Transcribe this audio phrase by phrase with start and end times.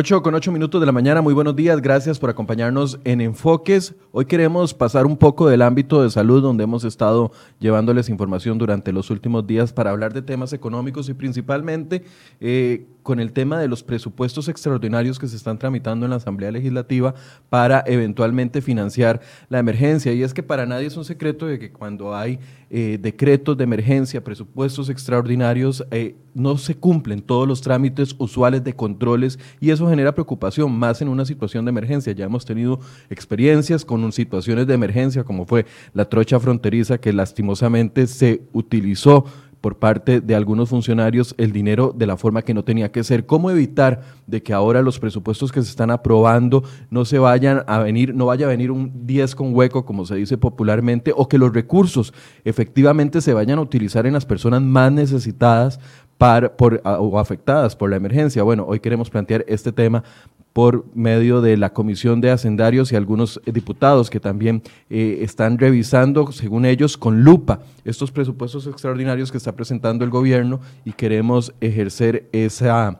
[0.00, 3.96] 8 con 8 minutos de la mañana, muy buenos días, gracias por acompañarnos en Enfoques.
[4.12, 8.92] Hoy queremos pasar un poco del ámbito de salud donde hemos estado llevándoles información durante
[8.92, 12.04] los últimos días para hablar de temas económicos y principalmente
[12.40, 16.52] eh, con el tema de los presupuestos extraordinarios que se están tramitando en la Asamblea
[16.52, 17.16] Legislativa
[17.48, 20.12] para eventualmente financiar la emergencia.
[20.12, 22.38] Y es que para nadie es un secreto de que cuando hay
[22.70, 28.74] eh, decretos de emergencia, presupuestos extraordinarios, eh, no se cumplen todos los trámites usuales de
[28.74, 32.12] controles y eso genera preocupación, más en una situación de emergencia.
[32.12, 38.06] Ya hemos tenido experiencias con situaciones de emergencia, como fue la trocha fronteriza que lastimosamente
[38.06, 39.24] se utilizó
[39.60, 43.26] por parte de algunos funcionarios el dinero de la forma que no tenía que ser.
[43.26, 47.78] ¿Cómo evitar de que ahora los presupuestos que se están aprobando no se vayan a
[47.78, 51.38] venir, no vaya a venir un 10 con hueco, como se dice popularmente, o que
[51.38, 52.14] los recursos
[52.44, 55.80] efectivamente se vayan a utilizar en las personas más necesitadas
[56.18, 58.42] por, o afectadas por la emergencia?
[58.42, 60.02] Bueno, hoy queremos plantear este tema
[60.52, 66.32] por medio de la Comisión de Hacendarios y algunos diputados que también eh, están revisando,
[66.32, 72.28] según ellos, con lupa estos presupuestos extraordinarios que está presentando el gobierno y queremos ejercer
[72.32, 72.98] esa,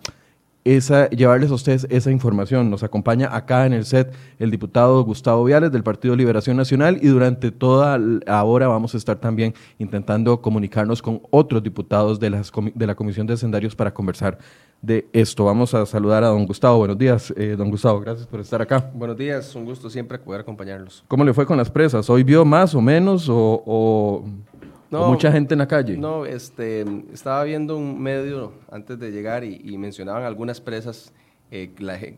[0.77, 2.71] esa, llevarles a ustedes esa información.
[2.71, 7.09] Nos acompaña acá en el set el diputado Gustavo Viales del Partido Liberación Nacional y
[7.09, 12.53] durante toda la hora vamos a estar también intentando comunicarnos con otros diputados de, las,
[12.75, 14.39] de la Comisión de Hacendarios para conversar
[14.83, 15.45] de esto.
[15.45, 16.79] Vamos a saludar a don Gustavo.
[16.79, 18.01] Buenos días, eh, don Gustavo.
[18.01, 18.91] Gracias por estar acá.
[18.95, 21.05] Buenos días, un gusto siempre poder acompañarlos.
[21.09, 22.09] ¿Cómo le fue con las presas?
[22.11, 24.25] ¿Hoy vio más o menos o,
[24.91, 25.97] mucha gente en la calle?
[25.97, 31.13] No, este, estaba viendo un medio antes de llegar y, mencionaban algunas presas
[31.51, 31.71] eh,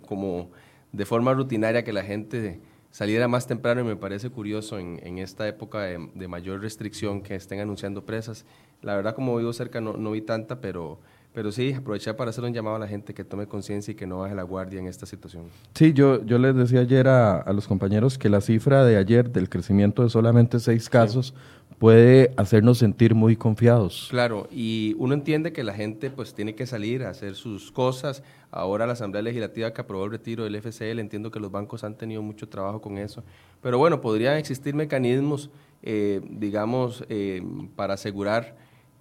[0.07, 0.51] como
[0.93, 2.61] de forma rutinaria que la gente
[2.91, 7.61] saliera más temprano y me parece curioso en, esta época de, mayor restricción que estén
[7.61, 8.45] anunciando presas.
[8.83, 10.99] La verdad, como vivo cerca, no, no vi tanta, pero
[11.33, 14.05] pero sí, aprovechar para hacer un llamado a la gente que tome conciencia y que
[14.05, 15.45] no baje la guardia en esta situación.
[15.75, 19.49] Sí, yo, yo les decía ayer a, los compañeros que la cifra de ayer del
[19.49, 21.35] crecimiento de solamente seis casos
[21.81, 24.09] puede hacernos sentir muy confiados.
[24.11, 28.23] Claro, y uno entiende que la gente pues tiene que salir a hacer sus cosas.
[28.51, 31.97] Ahora la Asamblea Legislativa que aprobó el retiro del FCL, entiendo que los bancos han
[31.97, 33.25] tenido mucho trabajo con eso.
[33.63, 35.49] Pero bueno, podrían existir mecanismos,
[35.83, 37.43] eh, digamos, eh,
[37.77, 38.59] para asegurar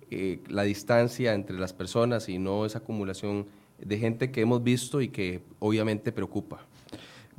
[0.10, 3.48] eh, la distancia entre las personas y no esa acumulación
[3.78, 6.66] de gente que hemos visto y que obviamente preocupa.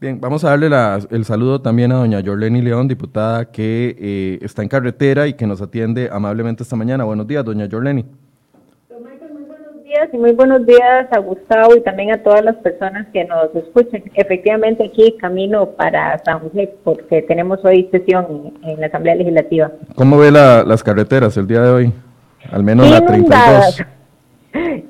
[0.01, 0.71] Bien, vamos a darle
[1.11, 5.47] el saludo también a doña Jorleni León, diputada que eh, está en carretera y que
[5.47, 7.05] nos atiende amablemente esta mañana.
[7.05, 8.07] Buenos días, doña Jorleni.
[8.89, 13.09] Muy buenos días y muy buenos días a Gustavo y también a todas las personas
[13.13, 14.03] que nos escuchen.
[14.15, 19.71] Efectivamente, aquí camino para San José porque tenemos hoy sesión en, la Asamblea Legislativa.
[19.97, 21.93] ¿Cómo ve las carreteras el día de hoy?
[22.51, 24.00] Al menos inundadas, la 32.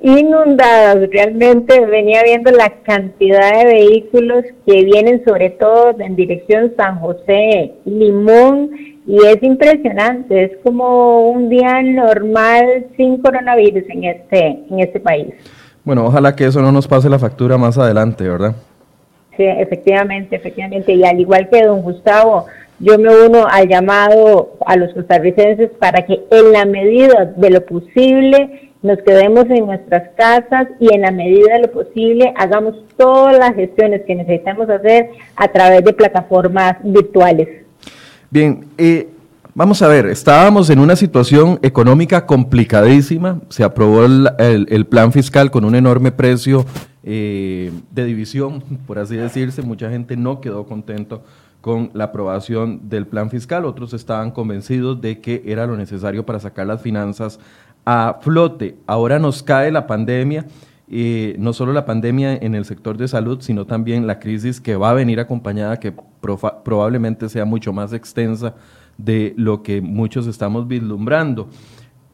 [0.01, 6.99] Inundadas, realmente venía viendo la cantidad de vehículos que vienen sobre todo en dirección San
[6.99, 8.71] José, Limón,
[9.05, 15.27] y es impresionante, es como un día normal sin coronavirus en este, en este país.
[15.83, 18.55] Bueno, ojalá que eso no nos pase la factura más adelante, ¿verdad?
[19.37, 22.45] Sí, efectivamente, efectivamente, y al igual que don Gustavo,
[22.79, 27.65] yo me uno al llamado a los costarricenses para que en la medida de lo
[27.65, 33.37] posible nos quedemos en nuestras casas y en la medida de lo posible hagamos todas
[33.37, 37.47] las gestiones que necesitamos hacer a través de plataformas virtuales.
[38.29, 39.07] Bien, eh,
[39.53, 45.63] vamos a ver, estábamos en una situación económica complicadísima, se aprobó el, plan fiscal con
[45.63, 46.65] un enorme precio
[47.03, 51.21] eh, de división, por así decirse, mucha gente no quedó contento
[51.61, 56.39] con la aprobación del plan fiscal, otros estaban convencidos de que era lo necesario para
[56.39, 57.39] sacar las finanzas
[57.85, 58.77] a flote.
[58.87, 60.45] Ahora nos cae la pandemia,
[60.89, 64.75] eh, no solo la pandemia en el sector de salud, sino también la crisis que
[64.75, 65.93] va a venir acompañada, que
[66.63, 68.55] probablemente sea mucho más extensa
[68.97, 71.49] de lo que muchos estamos vislumbrando.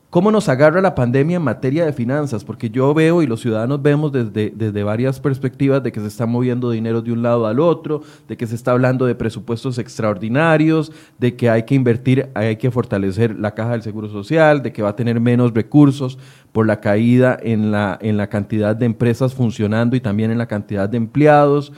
[0.10, 2.46] ¿Cómo nos agarra la pandemia en materia de finanzas?
[2.46, 6.26] Porque yo veo y los ciudadanos vemos desde, desde varias perspectivas de que se está
[6.26, 10.94] moviendo dinero de un lado al otro, de que se está hablando de presupuestos extraordinarios,
[11.18, 14.82] de que hay que invertir, hay que fortalecer la caja del Seguro Social, de que
[14.82, 16.18] va a tener menos recursos
[16.54, 20.48] por la caída en la, en la cantidad de empresas funcionando y también en la
[20.48, 21.74] cantidad de empleados.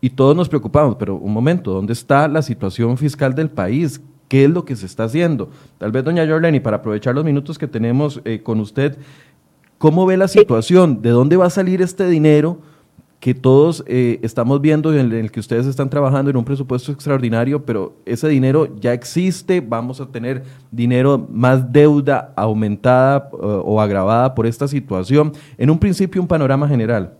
[0.00, 4.00] Y todos nos preocupamos, pero un momento, ¿dónde está la situación fiscal del país?
[4.34, 5.48] Qué es lo que se está haciendo.
[5.78, 8.98] Tal vez, doña Jorleni, para aprovechar los minutos que tenemos eh, con usted,
[9.78, 11.00] ¿cómo ve la situación?
[11.02, 12.58] ¿De dónde va a salir este dinero
[13.20, 17.64] que todos eh, estamos viendo en el, que ustedes están trabajando en un presupuesto extraordinario,
[17.64, 20.42] pero ese dinero ya existe, vamos a tener
[20.72, 25.32] dinero más deuda aumentada eh, o agravada por esta situación?
[25.56, 27.12] En un principio, un panorama general.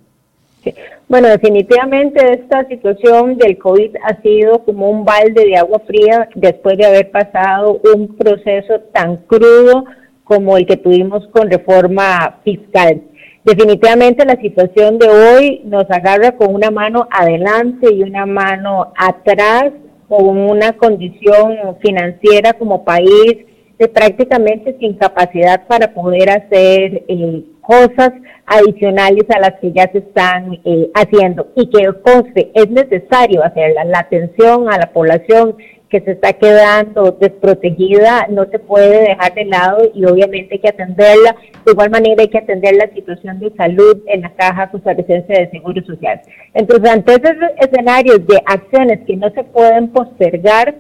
[0.65, 0.75] Sí.
[1.07, 6.79] Bueno, definitivamente esta situación del COVID ha sido como un balde de agua fría después
[6.79, 9.85] de haber pasado un proceso tan crudo
[10.25, 13.03] como el que tuvimos con reforma fiscal.
[13.45, 19.73] Definitivamente la situación de hoy nos agarra con una mano adelante y una mano atrás,
[20.09, 23.37] con una condición financiera como país
[23.79, 28.13] de prácticamente sin capacidad para poder hacer eh, cosas
[28.47, 33.85] adicionales a las que ya se están eh, haciendo y que conste, es necesario hacerla.
[33.85, 35.57] La atención a la población
[35.95, 40.69] que se está quedando desprotegida no se puede dejar de lado y obviamente hay que
[40.69, 41.37] atenderla.
[41.65, 45.51] De igual manera hay que atender la situación de salud en la Caja Costarricense de
[45.51, 46.21] Seguro Social.
[46.53, 50.75] Entonces, ante esos escenarios de acciones que no se pueden postergar,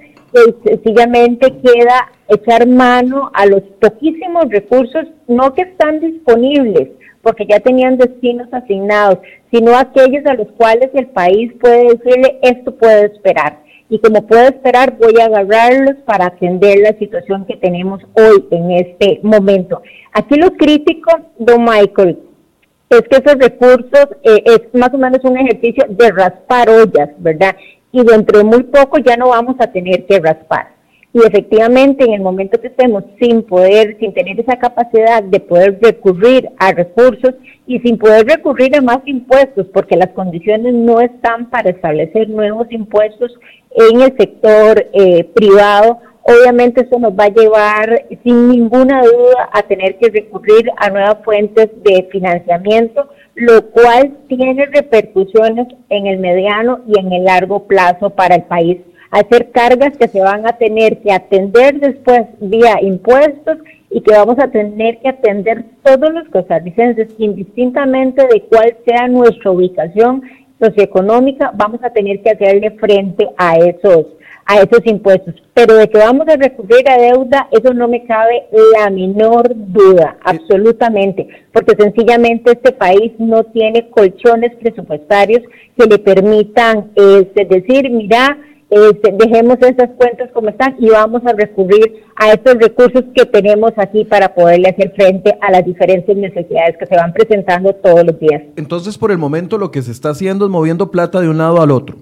[0.64, 6.88] sencillamente queda echar mano a los poquísimos recursos, no que están disponibles,
[7.22, 9.18] porque ya tenían destinos asignados,
[9.52, 13.62] sino aquellos a los cuales el país puede decirle, esto puede esperar.
[13.88, 18.70] Y como puede esperar, voy a agarrarlos para atender la situación que tenemos hoy en
[18.72, 19.82] este momento.
[20.12, 22.18] Aquí lo crítico, don Michael,
[22.88, 27.56] es que esos recursos eh, es más o menos un ejercicio de raspar ollas, ¿verdad?
[27.94, 30.74] Y dentro de muy poco ya no vamos a tener que raspar.
[31.12, 35.78] Y efectivamente, en el momento que estemos sin poder, sin tener esa capacidad de poder
[35.80, 37.34] recurrir a recursos
[37.68, 42.66] y sin poder recurrir a más impuestos, porque las condiciones no están para establecer nuevos
[42.72, 43.32] impuestos
[43.70, 49.62] en el sector eh, privado, obviamente eso nos va a llevar sin ninguna duda a
[49.62, 56.80] tener que recurrir a nuevas fuentes de financiamiento, lo cual tiene repercusiones en el mediano
[56.86, 58.78] y en el largo plazo para el país.
[59.10, 63.58] Hacer cargas que se van a tener que atender después vía impuestos
[63.90, 69.52] y que vamos a tener que atender todos los costarricenses, indistintamente de cuál sea nuestra
[69.52, 70.22] ubicación
[70.60, 74.06] socioeconómica, vamos a tener que hacerle frente a esos
[74.46, 75.34] a esos impuestos.
[75.54, 78.44] Pero de que vamos a recurrir a deuda, eso no me cabe
[78.76, 85.42] la menor duda, absolutamente, porque sencillamente este país no tiene colchones presupuestarios
[85.78, 88.38] que le permitan este, decir, mira,
[88.70, 93.72] este, dejemos esas cuentas como están y vamos a recurrir a estos recursos que tenemos
[93.76, 98.18] aquí para poderle hacer frente a las diferentes necesidades que se van presentando todos los
[98.18, 98.42] días.
[98.56, 101.60] Entonces, por el momento lo que se está haciendo es moviendo plata de un lado
[101.62, 101.96] al otro.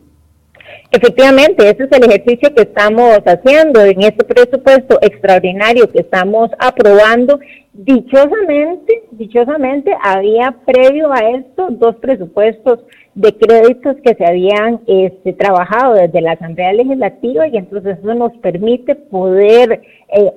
[0.95, 7.41] Efectivamente, ese es el ejercicio que estamos haciendo en este presupuesto extraordinario que estamos aprobando.
[7.73, 12.81] Dichosamente, dichosamente había previo a esto dos presupuestos
[13.15, 18.37] de créditos que se habían este, trabajado desde la Asamblea Legislativa y entonces eso nos
[18.39, 20.31] permite poder eh,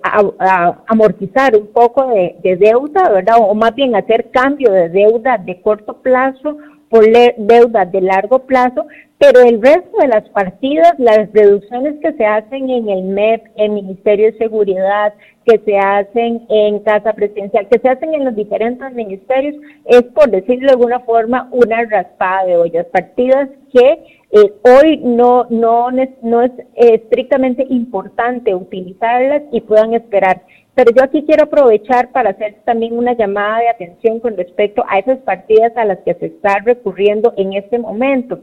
[0.88, 3.36] amortizar un poco de, de deuda, ¿verdad?
[3.42, 6.58] O más bien hacer cambio de deuda de corto plazo
[6.90, 7.06] por
[7.38, 8.86] deuda de largo plazo,
[9.18, 13.74] pero el resto de las partidas, las reducciones que se hacen en el MEP, en
[13.74, 15.14] Ministerio de Seguridad,
[15.46, 20.30] que se hacen en Casa Presidencial, que se hacen en los diferentes ministerios, es por
[20.30, 25.90] decirlo de alguna forma una raspada de ollas, partidas que eh, hoy no, no,
[26.22, 30.42] no es estrictamente importante utilizarlas y puedan esperar.
[30.76, 35.00] Pero yo aquí quiero aprovechar para hacer también una llamada de atención con respecto a
[35.00, 38.40] esas partidas a las que se está recurriendo en este momento.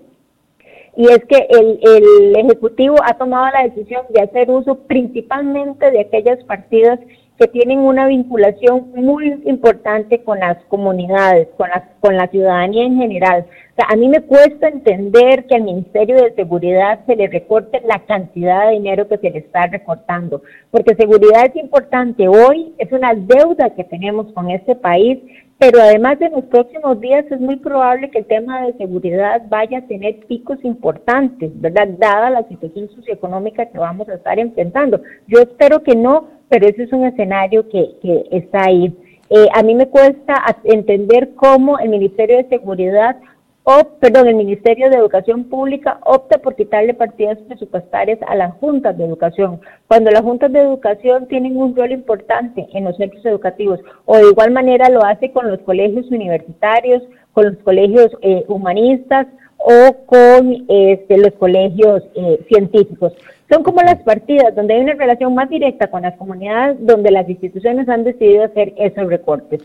[0.96, 6.00] Y es que el, el Ejecutivo ha tomado la decisión de hacer uso principalmente de
[6.00, 6.98] aquellas partidas
[7.38, 12.96] que tienen una vinculación muy importante con las comunidades, con la, con la ciudadanía en
[12.96, 13.46] general.
[13.76, 18.00] Sea, a mí me cuesta entender que al Ministerio de Seguridad se le recorte la
[18.00, 22.28] cantidad de dinero que se le está recortando, porque seguridad es importante.
[22.28, 25.20] Hoy es una deuda que tenemos con este país,
[25.56, 29.78] pero además en los próximos días es muy probable que el tema de seguridad vaya
[29.78, 31.88] a tener picos importantes, ¿verdad?
[31.96, 35.00] Dada la situación socioeconómica que vamos a estar enfrentando.
[35.28, 38.94] Yo espero que no, pero ese es un escenario que, que está ahí.
[39.30, 43.16] Eh, a mí me cuesta entender cómo el Ministerio de Seguridad
[43.64, 48.98] o, perdón, el Ministerio de Educación Pública opta por quitarle partidas presupuestarias a las juntas
[48.98, 53.78] de educación, cuando las juntas de educación tienen un rol importante en los centros educativos,
[54.04, 57.02] o de igual manera lo hace con los colegios universitarios,
[57.32, 59.28] con los colegios eh, humanistas
[59.58, 63.12] o con este, los colegios eh, científicos.
[63.48, 67.28] Son como las partidas donde hay una relación más directa con las comunidades, donde las
[67.28, 69.62] instituciones han decidido hacer esos recortes.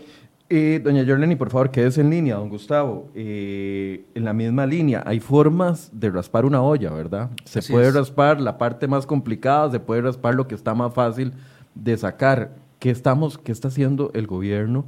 [0.49, 3.09] Eh, doña Jorleni, por favor, quédese en línea, don Gustavo.
[3.13, 7.29] Eh, en la misma línea, hay formas de raspar una olla, ¿verdad?
[7.43, 11.33] Se puede raspar la parte más complicada, se puede raspar lo que está más fácil
[11.75, 12.55] de sacar.
[12.79, 14.85] ¿Qué, estamos, qué está haciendo el gobierno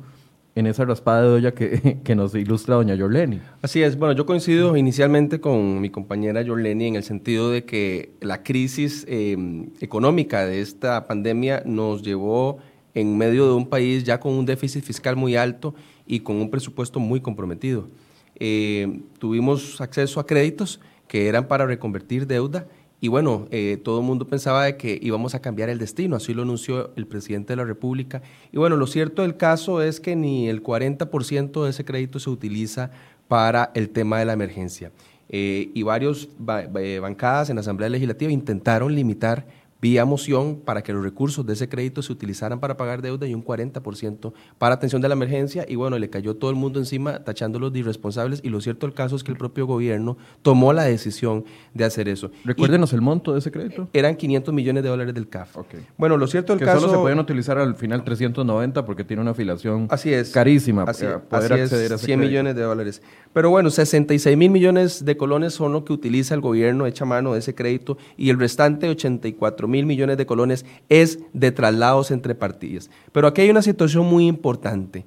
[0.55, 3.39] en esa raspada de olla que, que nos ilustra doña Yorleni.
[3.61, 8.11] Así es, bueno, yo coincido inicialmente con mi compañera Yorleni en el sentido de que
[8.21, 12.57] la crisis em, económica de esta pandemia nos llevó
[12.93, 15.73] en medio de un país ya con un déficit fiscal muy alto
[16.07, 17.87] y con un presupuesto muy comprometido.
[18.35, 22.67] Eh, tuvimos acceso a créditos que eran para reconvertir deuda
[23.01, 26.33] y bueno, eh, todo el mundo pensaba de que íbamos a cambiar el destino, así
[26.33, 28.21] lo anunció el presidente de la República.
[28.51, 32.29] Y bueno, lo cierto del caso es que ni el 40% de ese crédito se
[32.29, 32.91] utiliza
[33.29, 34.91] para el tema de la emergencia.
[35.29, 39.45] Eh, y varios bancadas en la Asamblea Legislativa intentaron limitar
[39.81, 43.33] vía moción para que los recursos de ese crédito se utilizaran para pagar deuda y
[43.33, 47.23] un 40% para atención de la emergencia y bueno, le cayó todo el mundo encima
[47.23, 50.83] tachándolos de irresponsables y lo cierto del caso es que el propio gobierno tomó la
[50.83, 52.31] decisión de hacer eso.
[52.43, 53.87] Recuérdenos el monto de ese crédito.
[53.93, 55.57] Eran 500 millones de dólares del CAF.
[55.97, 56.81] Bueno, lo cierto del que caso...
[56.81, 61.05] solo se pueden utilizar al final 390 porque tiene una afiliación así es, carísima así,
[61.29, 63.01] poder acceder a 100 millones de dólares.
[63.33, 67.33] Pero bueno, 66 mil millones de colones son lo que utiliza el gobierno, echa mano
[67.33, 72.35] de ese crédito, y el restante 84 mil millones de colones es de traslados entre
[72.35, 72.89] partidas.
[73.11, 75.05] Pero aquí hay una situación muy importante.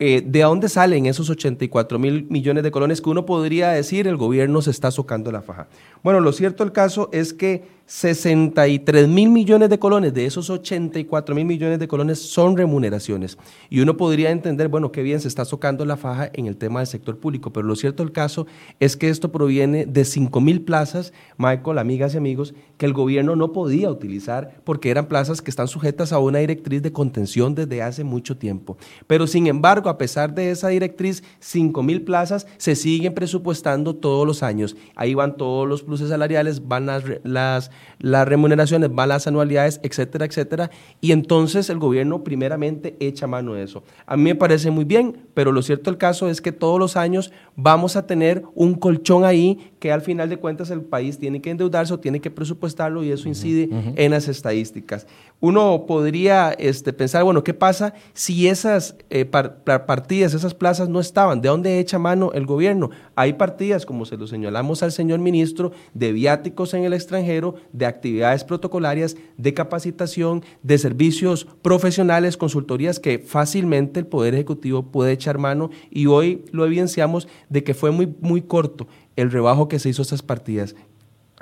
[0.00, 4.16] Eh, ¿De dónde salen esos 84 mil millones de colones que uno podría decir el
[4.16, 5.66] gobierno se está socando la faja?
[6.04, 11.34] Bueno, lo cierto del caso es que 63 mil millones de colones, de esos 84
[11.34, 13.38] mil millones de colones son remuneraciones.
[13.70, 16.80] Y uno podría entender, bueno, qué bien se está socando la faja en el tema
[16.80, 18.46] del sector público, pero lo cierto del caso
[18.78, 23.36] es que esto proviene de 5 mil plazas, Michael, amigas y amigos, que el gobierno
[23.36, 27.80] no podía utilizar porque eran plazas que están sujetas a una directriz de contención desde
[27.80, 28.76] hace mucho tiempo.
[29.06, 34.26] Pero sin embargo, a pesar de esa directriz, 5 mil plazas se siguen presupuestando todos
[34.26, 34.76] los años.
[34.94, 40.24] Ahí van todos los pluses salariales, van las, las las remuneraciones, van las anualidades, etcétera,
[40.24, 40.70] etcétera.
[41.00, 43.82] Y entonces el gobierno primeramente echa mano de eso.
[44.06, 46.96] A mí me parece muy bien, pero lo cierto del caso es que todos los
[46.96, 51.40] años vamos a tener un colchón ahí que al final de cuentas el país tiene
[51.40, 55.06] que endeudarse o tiene que presupuestarlo y eso incide en las estadísticas.
[55.40, 61.40] Uno podría este, pensar, bueno, ¿qué pasa si esas eh, partidas, esas plazas no estaban?
[61.40, 62.90] ¿De dónde echa mano el gobierno?
[63.14, 67.86] Hay partidas, como se lo señalamos al señor ministro, de viáticos en el extranjero, de
[67.86, 75.38] actividades protocolarias, de capacitación, de servicios profesionales, consultorías que fácilmente el Poder Ejecutivo puede echar
[75.38, 78.88] mano y hoy lo evidenciamos de que fue muy, muy corto
[79.20, 80.74] el rebajo que se hizo a esas partidas.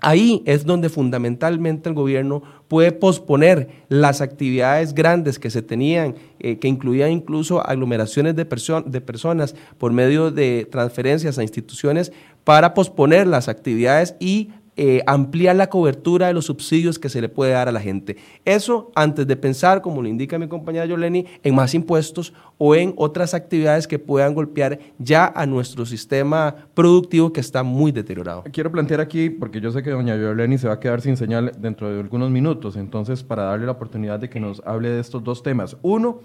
[0.03, 6.59] Ahí es donde fundamentalmente el gobierno puede posponer las actividades grandes que se tenían, eh,
[6.59, 12.13] que incluían incluso aglomeraciones de, de personas por medio de transferencias a instituciones,
[12.45, 17.29] para posponer las actividades y eh, ampliar la cobertura de los subsidios que se le
[17.29, 18.17] puede dar a la gente.
[18.45, 22.93] Eso antes de pensar, como lo indica mi compañera Yoleni, en más impuestos o en
[22.97, 28.45] otras actividades que puedan golpear ya a nuestro sistema productivo que está muy deteriorado.
[28.53, 31.53] Quiero plantear aquí, porque yo sé que doña Yoleni se va a quedar sin señal
[31.59, 35.25] dentro de algunos minutos, entonces para darle la oportunidad de que nos hable de estos
[35.25, 35.77] dos temas.
[35.83, 36.21] Uno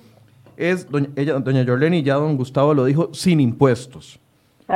[0.58, 4.20] es, doña, ella, doña Yoleni, ya don Gustavo lo dijo, sin impuestos.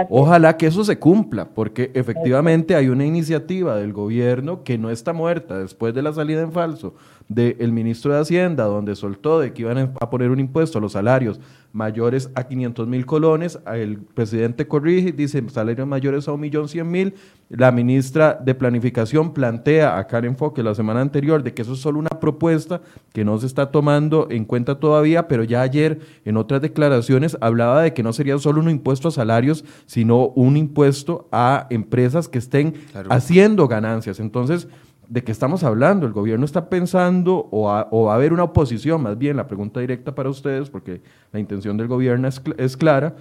[0.09, 5.13] Ojalá que eso se cumpla, porque efectivamente hay una iniciativa del gobierno que no está
[5.13, 6.95] muerta después de la salida en falso
[7.27, 10.91] del ministro de Hacienda, donde soltó de que iban a poner un impuesto a los
[10.91, 11.39] salarios
[11.73, 13.59] mayores a 500 mil colones.
[13.65, 17.13] El presidente corrige, dice salarios mayores a 1.100.000.
[17.49, 21.79] La ministra de Planificación plantea acá en enfoque la semana anterior de que eso es
[21.79, 26.37] solo una propuesta que no se está tomando en cuenta todavía, pero ya ayer en
[26.37, 31.27] otras declaraciones hablaba de que no sería solo un impuesto a salarios, sino un impuesto
[31.31, 32.75] a empresas que estén
[33.09, 34.19] haciendo ganancias.
[34.19, 34.67] Entonces,
[35.07, 36.05] ¿de qué estamos hablando?
[36.05, 39.03] ¿El gobierno está pensando o, va a haber una oposición?
[39.03, 43.15] Más bien, la pregunta directa para ustedes, porque la intención del gobierno es, clara,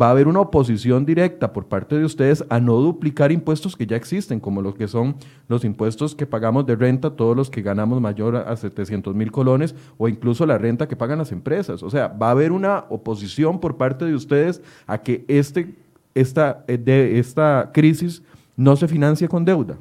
[0.00, 3.86] va a haber una oposición directa por parte de ustedes a no duplicar impuestos que
[3.86, 5.16] ya existen, como los que son
[5.48, 9.74] los impuestos que pagamos de renta, todos los que ganamos mayor a 700 mil colones,
[9.98, 11.82] o incluso la renta que pagan las empresas.
[11.82, 15.74] O sea, va a haber una oposición por parte de ustedes a que este,
[16.14, 18.22] esta, eh, de, esta crisis
[18.56, 19.78] no se financie con deuda.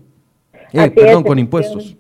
[0.74, 1.98] Eh, perdón, con impuestos.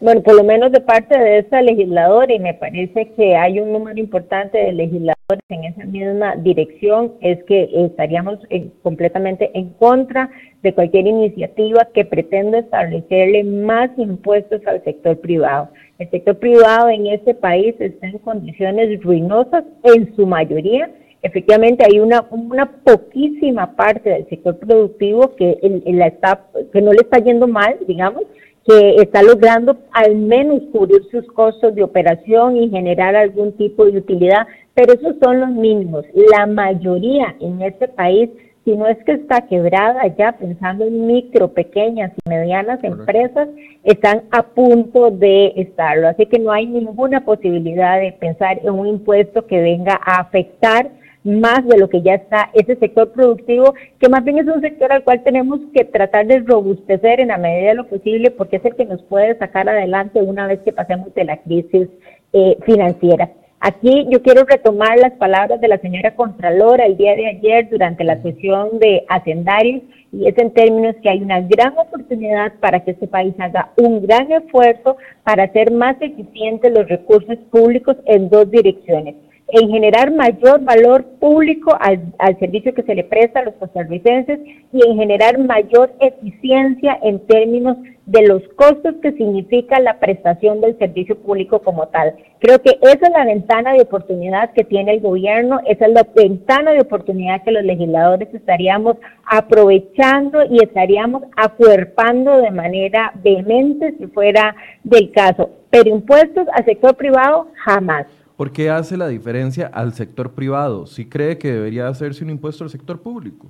[0.00, 3.70] Bueno, por lo menos de parte de esta legisladora, y me parece que hay un
[3.70, 8.38] número importante de legisladores en esa misma dirección, es que estaríamos
[8.82, 10.30] completamente en contra
[10.62, 15.68] de cualquier iniciativa que pretenda establecerle más impuestos al sector privado.
[15.98, 20.88] El sector privado en este país está en condiciones ruinosas en su mayoría
[21.22, 27.00] efectivamente hay una, una poquísima parte del sector productivo que, la está, que no le
[27.02, 28.22] está yendo mal, digamos,
[28.66, 33.98] que está logrando al menos cubrir sus costos de operación y generar algún tipo de
[33.98, 36.04] utilidad, pero esos son los mínimos.
[36.30, 38.30] La mayoría en este país,
[38.64, 43.48] si no es que está quebrada ya, pensando en micro, pequeñas y medianas empresas,
[43.82, 46.08] están a punto de estarlo.
[46.08, 50.99] Así que no hay ninguna posibilidad de pensar en un impuesto que venga a afectar
[51.24, 54.92] más de lo que ya está ese sector productivo, que más bien es un sector
[54.92, 58.64] al cual tenemos que tratar de robustecer en la medida de lo posible, porque es
[58.64, 61.88] el que nos puede sacar adelante una vez que pasemos de la crisis
[62.32, 63.30] eh, financiera.
[63.62, 68.04] Aquí yo quiero retomar las palabras de la señora Contralora el día de ayer durante
[68.04, 72.92] la sesión de Hacendarios y es en términos que hay una gran oportunidad para que
[72.92, 78.50] este país haga un gran esfuerzo para hacer más eficientes los recursos públicos en dos
[78.50, 79.16] direcciones
[79.52, 84.40] en generar mayor valor público al, servicio que se le presta a los costarricenses
[84.72, 87.76] y en generar mayor eficiencia en términos
[88.06, 92.14] de los costos que significa la prestación del servicio público como tal.
[92.40, 96.06] Creo que esa es la ventana de oportunidad que tiene el gobierno, esa es la
[96.14, 104.06] ventana de oportunidad que los legisladores estaríamos aprovechando y estaríamos acuerpando de manera vehemente si
[104.08, 105.50] fuera del caso.
[105.70, 108.06] Pero impuestos al sector privado, jamás.
[108.40, 110.86] ¿Por qué hace la diferencia al sector privado?
[110.86, 113.48] ¿Si cree que debería hacerse un impuesto al sector público?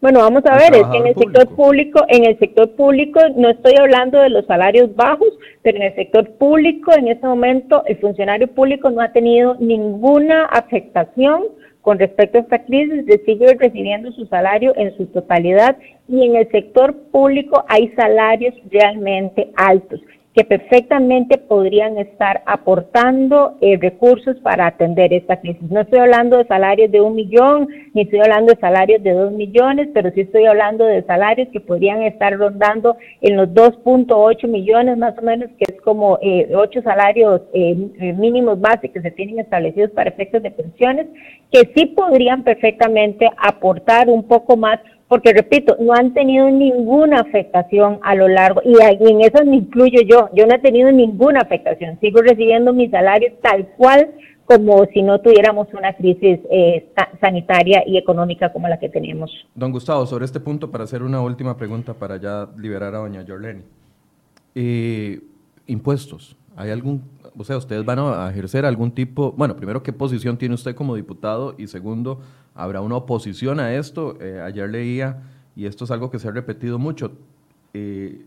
[0.00, 3.48] Bueno, vamos a ver, es que en el sector público, en el sector público no
[3.48, 5.26] estoy hablando de los salarios bajos,
[5.62, 10.44] pero en el sector público en este momento el funcionario público no ha tenido ninguna
[10.44, 11.42] afectación
[11.80, 16.48] con respecto a esta crisis, sigue recibiendo su salario en su totalidad y en el
[16.52, 20.00] sector público hay salarios realmente altos
[20.34, 25.70] que perfectamente podrían estar aportando eh, recursos para atender esta crisis.
[25.70, 29.32] No estoy hablando de salarios de un millón, ni estoy hablando de salarios de dos
[29.32, 34.96] millones, pero sí estoy hablando de salarios que podrían estar rondando en los 2.8 millones
[34.96, 37.74] más o menos, que es como eh, ocho salarios eh,
[38.16, 41.06] mínimos básicos que se tienen establecidos para efectos de pensiones,
[41.50, 44.80] que sí podrían perfectamente aportar un poco más
[45.12, 50.00] porque repito, no han tenido ninguna afectación a lo largo, y en eso me incluyo
[50.08, 54.08] yo, yo no he tenido ninguna afectación, sigo recibiendo mi salario tal cual
[54.46, 59.30] como si no tuviéramos una crisis eh, sanitaria y económica como la que tenemos.
[59.54, 63.22] Don Gustavo, sobre este punto, para hacer una última pregunta para ya liberar a doña
[63.28, 63.64] Jorleni.
[64.54, 65.20] Eh,
[65.66, 67.02] impuestos, ¿hay algún,
[67.36, 70.94] o sea, ustedes van a ejercer algún tipo, bueno, primero, ¿qué posición tiene usted como
[70.94, 71.54] diputado?
[71.58, 72.20] Y segundo,
[72.54, 74.16] habrá una oposición a esto.
[74.20, 75.22] Eh, ayer leía,
[75.56, 77.12] y esto es algo que se ha repetido mucho,
[77.74, 78.26] eh,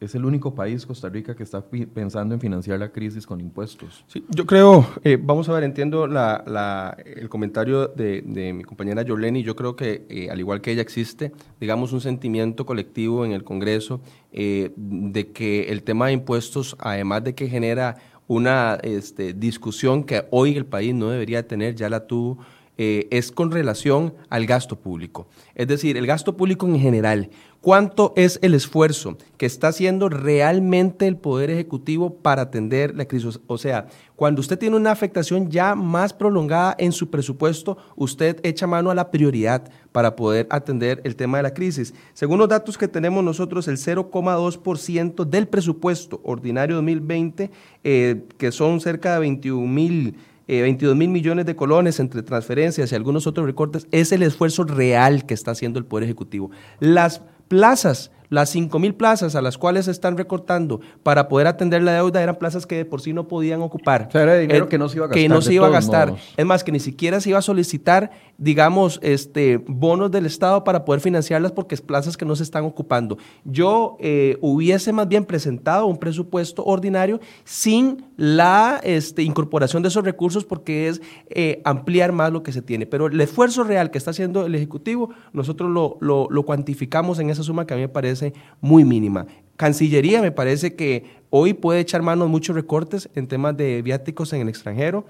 [0.00, 1.60] es el único país, Costa Rica, que está
[1.92, 4.04] pensando en financiar la crisis con impuestos.
[4.06, 8.22] Sí, yo creo, eh, vamos a ver, entiendo la, el comentario de,
[8.54, 13.24] mi compañera Yoleni, yo creo que al igual que ella existe, digamos, un sentimiento colectivo
[13.24, 17.96] en el Congreso de que el tema de impuestos, además de que genera
[18.28, 22.38] una este, discusión que hoy el país no debería tener, ya la tuvo
[22.80, 25.26] eh, es con relación al gasto público.
[25.56, 27.28] Es decir, el gasto público en general.
[27.60, 33.40] ¿Cuánto es el esfuerzo que está haciendo realmente el Poder Ejecutivo para atender la crisis?
[33.48, 38.68] O sea, cuando usted tiene una afectación ya más prolongada en su presupuesto, usted echa
[38.68, 41.94] mano a la prioridad para poder atender el tema de la crisis.
[42.14, 47.50] Según los datos que tenemos nosotros, el 0,2% del presupuesto ordinario 2020,
[47.82, 50.14] eh, que son cerca de 21 mil
[50.46, 54.64] 22 eh, mil millones de colones entre transferencias y algunos otros recortes, es el esfuerzo
[54.64, 56.50] real que está haciendo el Poder Ejecutivo.
[56.80, 61.82] Las plazas las 5 mil plazas a las cuales se están recortando para poder atender
[61.82, 64.06] la deuda eran plazas que de por sí no podían ocupar.
[64.08, 65.22] O sea, era dinero eh, que no se iba a gastar.
[65.22, 66.14] Que no se iba a gastar.
[66.36, 70.84] Es más, que ni siquiera se iba a solicitar, digamos, este, bonos del Estado para
[70.84, 73.18] poder financiarlas porque es plazas que no se están ocupando.
[73.44, 80.04] Yo eh, hubiese más bien presentado un presupuesto ordinario sin la este, incorporación de esos
[80.04, 82.86] recursos porque es eh, ampliar más lo que se tiene.
[82.86, 87.30] Pero el esfuerzo real que está haciendo el Ejecutivo, nosotros lo, lo, lo cuantificamos en
[87.30, 88.17] esa suma que a mí me parece
[88.60, 89.26] muy mínima.
[89.56, 94.42] Cancillería me parece que hoy puede echar mano muchos recortes en temas de viáticos en
[94.42, 95.04] el extranjero.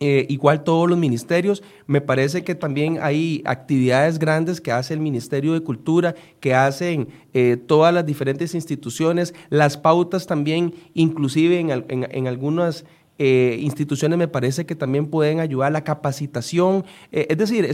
[0.00, 5.00] Eh, igual todos los ministerios, me parece que también hay actividades grandes que hace el
[5.00, 11.84] Ministerio de Cultura, que hacen eh, todas las diferentes instituciones, las pautas también, inclusive en,
[11.88, 12.84] en algunas
[13.18, 16.84] eh, instituciones me parece que también pueden ayudar la capacitación.
[17.10, 17.68] Es decir,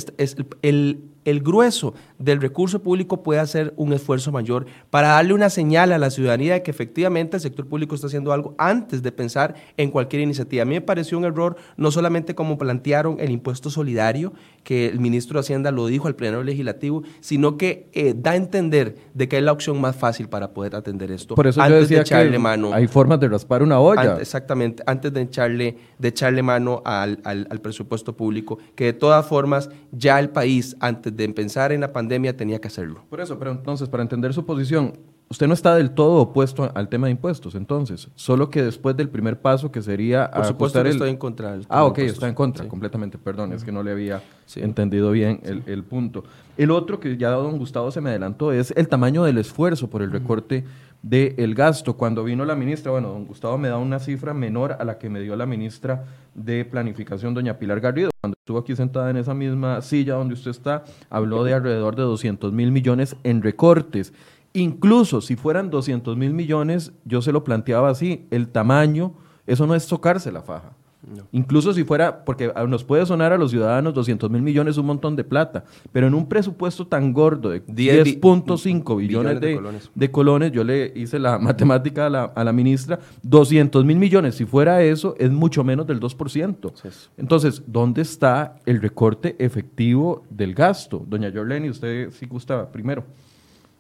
[0.62, 5.92] el, el grueso del recurso público puede hacer un esfuerzo mayor para darle una señal
[5.92, 9.54] a la ciudadanía de que efectivamente el sector público está haciendo algo antes de pensar
[9.76, 10.62] en cualquier iniciativa.
[10.62, 14.32] A mí me pareció un error no solamente como plantearon el impuesto solidario,
[14.62, 18.36] que el ministro de Hacienda lo dijo al pleno legislativo, sino que eh, da a
[18.36, 21.34] entender de que es la opción más fácil para poder atender esto.
[21.34, 22.72] Por eso antes yo decía de echarle mano.
[22.72, 24.18] Hay formas de raspar una olla.
[24.20, 29.26] exactamente, antes de echarle, de echarle mano al, al, al presupuesto público, que de todas
[29.26, 33.04] formas ya el país, antes de pensar en la pandemia, tenía que hacerlo.
[33.08, 34.94] Por eso, pero entonces, para entender su posición,
[35.28, 39.08] usted no está del todo opuesto al tema de impuestos, entonces, solo que después del
[39.08, 40.30] primer paso que sería...
[40.30, 43.72] Por supuesto que estoy en contra Ah, ok, está en contra, completamente, perdón, es que
[43.72, 44.22] no le había
[44.56, 46.24] entendido bien el, punto.
[46.56, 50.02] El otro que ya don Gustavo se me adelantó es el tamaño del esfuerzo por
[50.02, 50.64] el recorte
[51.04, 51.98] del gasto.
[51.98, 55.10] Cuando vino la ministra, bueno, don Gustavo me da una cifra menor a la que
[55.10, 58.10] me dio la ministra de Planificación, doña Pilar Garrido.
[58.22, 62.02] Cuando estuvo aquí sentada en esa misma silla donde usted está, habló de alrededor de
[62.02, 64.14] 200 mil millones en recortes.
[64.54, 69.12] Incluso si fueran 200 mil millones, yo se lo planteaba así, el tamaño,
[69.46, 70.72] eso no es tocarse la faja.
[71.32, 75.16] Incluso si fuera, porque nos puede sonar a los ciudadanos 200 mil millones un montón
[75.16, 79.60] de plata, pero en un presupuesto tan gordo de 10.5 billones, de,
[79.94, 80.52] de, colones.
[80.52, 84.82] yo le hice la matemática a la, a la ministra, 200 mil millones, si fuera
[84.82, 86.72] eso, es mucho menos del 2%.
[87.16, 91.04] Entonces, ¿dónde está el recorte efectivo del gasto?
[91.06, 93.04] Doña Jorleni, usted sí gusta primero.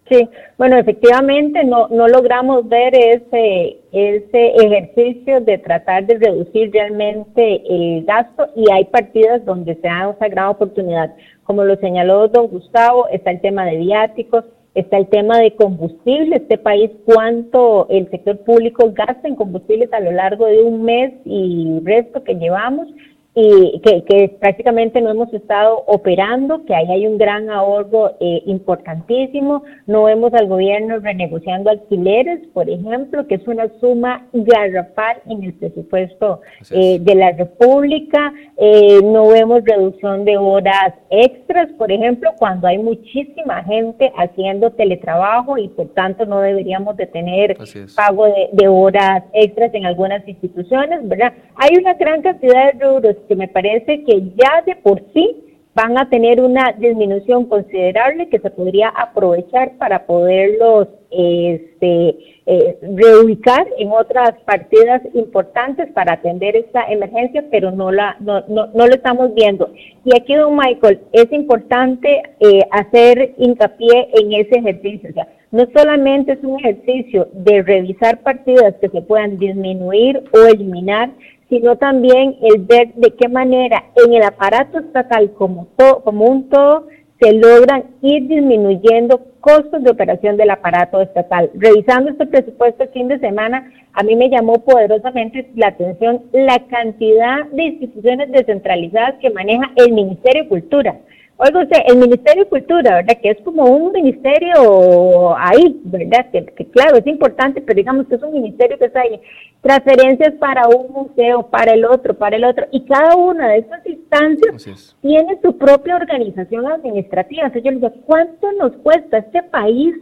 [0.08, 7.62] Sí, bueno, efectivamente no, no logramos ver ese, ese ejercicio de tratar de reducir realmente
[7.66, 11.14] el gasto y hay partidas donde se da esa gran oportunidad.
[11.44, 16.36] Como lo señaló don Gustavo, está el tema de viáticos, está el tema de combustible,
[16.36, 21.14] este país cuánto el sector público gasta en combustibles a lo largo de un mes
[21.24, 22.88] y resto que llevamos
[23.36, 29.64] y que, prácticamente no hemos estado operando, que ahí hay un gran ahorro eh, importantísimo.
[29.86, 35.54] No vemos al gobierno renegociando alquileres, por ejemplo, que es una suma garrafal en el
[35.54, 38.32] presupuesto eh, de la República.
[38.56, 45.58] Eh, no vemos reducción de horas extras, por ejemplo, cuando hay muchísima gente haciendo teletrabajo
[45.58, 47.56] y por tanto no deberíamos de tener
[47.96, 51.32] pago de, de horas extras en algunas instituciones, ¿verdad?
[51.56, 55.98] Hay una gran cantidad de rubros que me parece que ya de por sí van
[55.98, 63.90] a tener una disminución considerable que se podría aprovechar para poderlos este, eh, reubicar en
[63.90, 69.34] otras partidas importantes para atender esta emergencia, pero no la no, no, no lo estamos
[69.34, 69.72] viendo.
[70.04, 75.10] Y aquí, don Michael, es importante eh, hacer hincapié en ese ejercicio.
[75.50, 81.10] No solamente es un ejercicio de revisar partidas que se puedan disminuir o eliminar,
[81.54, 86.48] sino también el ver de qué manera en el aparato estatal como, todo, como un
[86.48, 86.88] todo
[87.20, 91.50] se logran ir disminuyendo costos de operación del aparato estatal.
[91.54, 96.58] Revisando este presupuesto el fin de semana, a mí me llamó poderosamente la atención la
[96.66, 100.96] cantidad de instituciones descentralizadas que maneja el Ministerio de Cultura.
[101.36, 103.18] Oiga usted, el Ministerio de Cultura, ¿verdad?
[103.20, 106.30] Que es como un ministerio ahí, ¿verdad?
[106.30, 109.20] Que, claro, es importante, pero digamos que es un ministerio que está ahí.
[109.60, 112.66] Transferencias para un museo, para el otro, para el otro.
[112.70, 117.46] Y cada una de estas instancias tiene su propia organización administrativa.
[117.46, 119.92] Entonces yo le digo, ¿cuánto nos cuesta a este país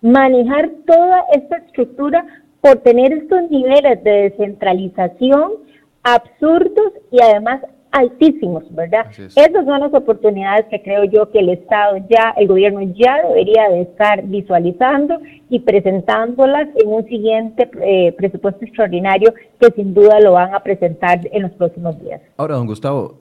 [0.00, 2.26] manejar toda esta estructura
[2.60, 5.52] por tener estos niveles de descentralización
[6.02, 9.06] absurdos y además altísimos, ¿verdad?
[9.18, 13.68] Esas son las oportunidades que creo yo que el Estado ya, el gobierno ya debería
[13.68, 20.32] de estar visualizando y presentándolas en un siguiente eh, presupuesto extraordinario que sin duda lo
[20.32, 22.20] van a presentar en los próximos días.
[22.36, 23.18] Ahora, don Gustavo,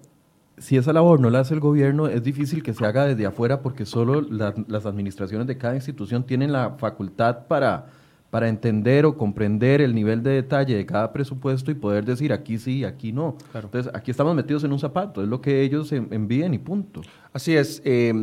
[0.58, 3.62] si esa labor no la hace el gobierno, es difícil que se haga desde afuera
[3.62, 7.88] porque solo las administraciones de cada institución tienen la facultad para
[8.30, 12.58] para entender o comprender el nivel de detalle de cada presupuesto y poder decir aquí
[12.58, 13.36] sí, aquí no.
[13.54, 17.02] Entonces, aquí estamos metidos en un zapato, es lo que ellos envíen y punto.
[17.34, 17.82] Así es.
[17.86, 18.14] Eh,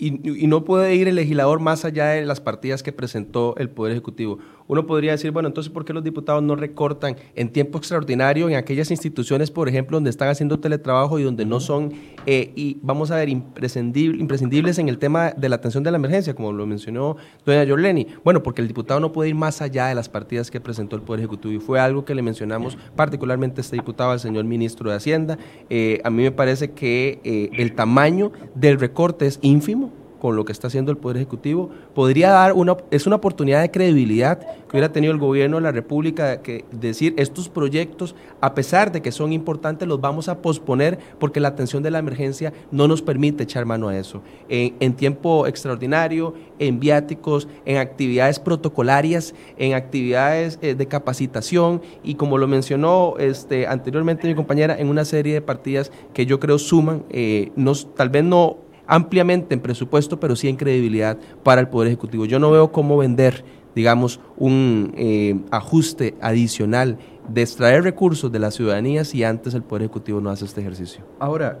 [0.00, 3.92] y, no puede ir el legislador más allá de las partidas que presentó el Poder
[3.92, 4.38] Ejecutivo.
[4.68, 8.54] Uno podría decir, bueno, entonces, ¿por qué los diputados no recortan en tiempo extraordinario en
[8.56, 11.94] aquellas instituciones, por ejemplo, donde están haciendo teletrabajo y donde no son,
[12.26, 16.34] eh, y vamos a ver, imprescindibles en el tema de la atención de la emergencia,
[16.34, 18.06] como lo mencionó doña Yorleni?
[18.22, 21.02] Bueno, porque el diputado no puede ir más allá de las partidas que presentó el
[21.02, 24.90] Poder Ejecutivo y fue algo que le mencionamos particularmente a este diputado, al señor ministro
[24.90, 25.38] de Hacienda.
[25.70, 30.44] Eh, a mí me parece que eh, el tamaño del recorte es ínfimo con lo
[30.44, 34.76] que está haciendo el Poder Ejecutivo, podría dar una, es una oportunidad de credibilidad que
[34.76, 39.12] hubiera tenido el gobierno de la República, que decir, estos proyectos, a pesar de que
[39.12, 43.44] son importantes, los vamos a posponer porque la atención de la emergencia no nos permite
[43.44, 44.22] echar mano a eso.
[44.48, 52.36] En, tiempo extraordinario, en viáticos, en actividades protocolarias, en actividades eh, de capacitación y como
[52.38, 57.04] lo mencionó este, anteriormente mi compañera, en una serie de partidas que yo creo suman,
[57.10, 61.88] eh, nos, tal vez no ampliamente en presupuesto, pero sí en credibilidad para el Poder
[61.88, 62.24] Ejecutivo.
[62.24, 63.44] Yo no veo cómo vender,
[63.76, 66.98] digamos, un eh, ajuste adicional
[67.28, 71.04] de extraer recursos de la ciudadanía si antes el Poder Ejecutivo no hace este ejercicio.
[71.20, 71.60] Ahora,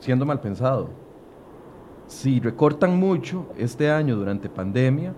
[0.00, 0.90] siendo mal pensado,
[2.08, 5.14] si recortan mucho este año durante pandemia,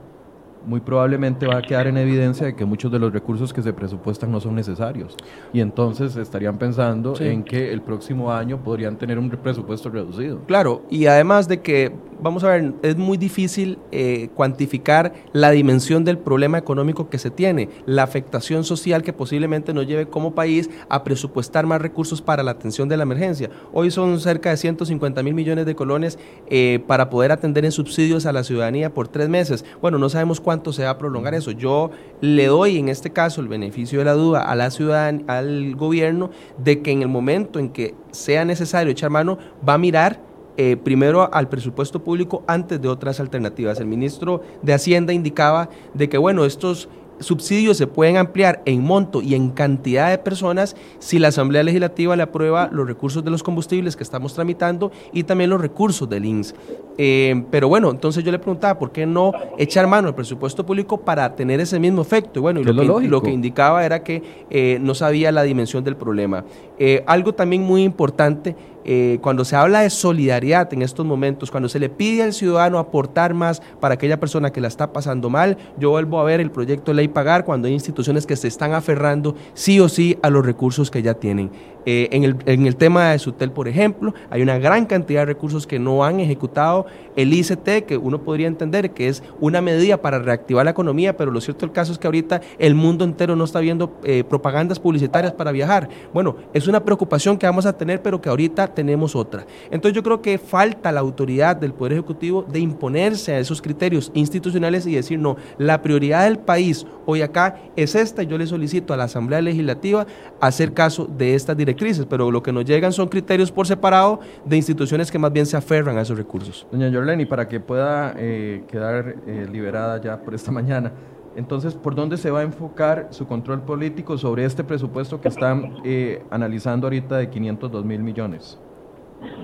[0.67, 3.73] muy probablemente va a quedar en evidencia de que muchos de los recursos que se
[3.73, 5.17] presupuestan no son necesarios.
[5.53, 10.41] Y entonces estarían pensando en que el próximo año podrían tener un presupuesto reducido.
[10.47, 16.05] Claro, y además de que, vamos a ver, es muy difícil eh, cuantificar la dimensión
[16.05, 20.71] del problema económico que se tiene, la afectación social que posiblemente nos lleve como país
[20.89, 23.51] a presupuestar más recursos para la atención de la emergencia.
[23.73, 28.27] Hoy son cerca de 150 mil millones de colones eh, para poder atender en subsidios
[28.27, 29.65] a la ciudadanía por tres meses.
[29.81, 31.51] Bueno, no sabemos cuánto cuánto se va a prolongar eso.
[31.51, 31.91] Yo
[32.21, 36.31] le doy en este caso el beneficio de la duda a la ciudadanía, al gobierno,
[36.59, 39.37] de que en el momento en que sea necesario echar mano,
[39.69, 40.21] va a mirar
[40.57, 43.81] eh, primero al presupuesto público antes de otras alternativas.
[43.81, 46.89] El ministro de Hacienda indicaba de que, bueno, estos
[47.21, 52.17] subsidios se pueden ampliar en monto y en cantidad de personas si la Asamblea Legislativa
[52.17, 56.25] le aprueba los recursos de los combustibles que estamos tramitando y también los recursos del
[56.25, 56.55] INS.
[56.97, 61.01] Eh, pero bueno, entonces yo le preguntaba, ¿por qué no echar mano al presupuesto público
[61.01, 62.39] para tener ese mismo efecto?
[62.39, 65.83] Y bueno, y lo, que, lo, que, indicaba era que eh, no sabía la dimensión
[65.83, 66.45] del problema.
[66.79, 71.69] Eh, algo también muy importante eh, cuando se habla de solidaridad en estos momentos, cuando
[71.69, 75.57] se le pide al ciudadano aportar más para aquella persona que la está pasando mal,
[75.79, 79.35] yo vuelvo a ver el proyecto ley pagar cuando hay instituciones que se están aferrando
[79.55, 81.51] sí o sí a los recursos que ya tienen.
[81.87, 85.27] Eh, en, el, en, el, tema de Sutel, por ejemplo, hay una gran cantidad de
[85.27, 90.01] recursos que no han ejecutado el ICT, que uno podría entender que es una medida
[90.01, 93.37] para reactivar la economía, pero lo cierto del caso es que ahorita el mundo entero
[93.37, 95.89] no está viendo eh, propagandas publicitarias para viajar.
[96.13, 99.47] Bueno, es una preocupación que vamos a tener, pero que ahorita tenemos otra.
[99.71, 104.11] Entonces yo creo que falta la autoridad del Poder Ejecutivo de imponerse a esos criterios
[104.15, 108.95] institucionales y decir, no, la prioridad del país hoy acá es esta, yo le solicito
[108.95, 110.07] a la Asamblea Legislativa
[110.41, 114.57] hacer caso de estas directrices pero lo que nos llegan son criterios por separado de
[114.57, 116.67] instituciones que más bien se aferran a esos recursos.
[116.71, 120.93] Doña Yorleni, para que pueda eh, quedar eh, liberada ya por esta mañana,
[121.37, 125.79] entonces, ¿por dónde se va a enfocar su control político sobre este presupuesto que están
[125.85, 128.59] eh, analizando ahorita de 502 mil millones?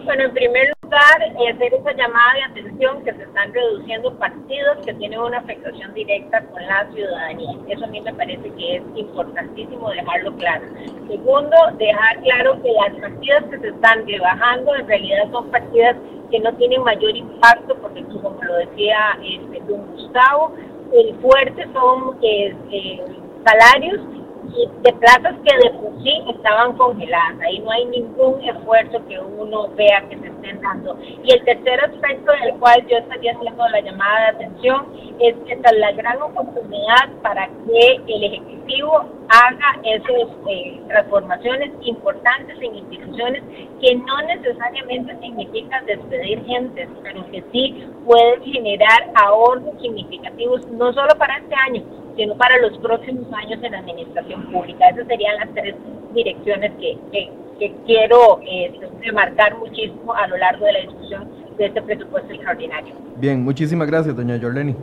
[0.04, 1.22] Bueno, en primer lugar,
[1.54, 6.42] hacer esa llamada de atención que se están reduciendo partidos que tienen una afectación directa
[6.46, 7.50] con la ciudadanía.
[7.68, 10.66] Eso a mí me parece que es importantísimo dejarlo claro.
[11.08, 15.96] Segundo, dejar claro que las partidas que se están rebajando en realidad son partidas
[16.30, 20.52] que no tienen mayor impacto, porque como lo decía este, don Gustavo,
[20.92, 23.00] el fuerte son eh, eh,
[23.44, 24.00] salarios
[24.82, 27.40] de plazas que de por sí estaban congeladas.
[27.40, 30.96] Ahí no hay ningún esfuerzo que uno vea que se estén dando.
[31.02, 34.86] Y el tercer aspecto del cual yo estaría haciendo la llamada de atención
[35.20, 41.70] es que esta es la gran oportunidad para que el Ejecutivo haga esas eh, transformaciones
[41.82, 43.42] importantes en instituciones
[43.80, 51.10] que no necesariamente significan despedir gente, pero que sí pueden generar ahorros significativos, no solo
[51.18, 51.82] para este año,
[52.16, 54.88] sino para los próximos años en la administración pública.
[54.88, 55.74] Esas serían las tres
[56.14, 57.30] direcciones que, que,
[57.84, 62.94] quiero eh, remarcar muchísimo a lo largo de la discusión de este presupuesto extraordinario.
[63.16, 64.74] Bien, muchísimas gracias, doña Jorleni.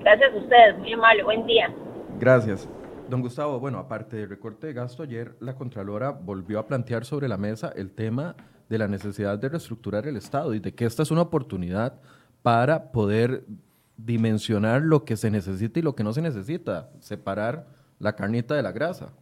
[0.00, 1.70] Gracias a ustedes, muy amable, buen día.
[2.18, 2.68] Gracias.
[3.08, 7.28] Don Gustavo, bueno, aparte del recorte de gasto, ayer la Contralora volvió a plantear sobre
[7.28, 8.36] la mesa el tema
[8.68, 12.00] de la necesidad de reestructurar el Estado y de que esta es una oportunidad
[12.42, 13.44] para poder
[13.98, 17.66] dimensionar lo que se necesita y lo que no se necesita, separar
[17.98, 19.12] la carnita de la grasa.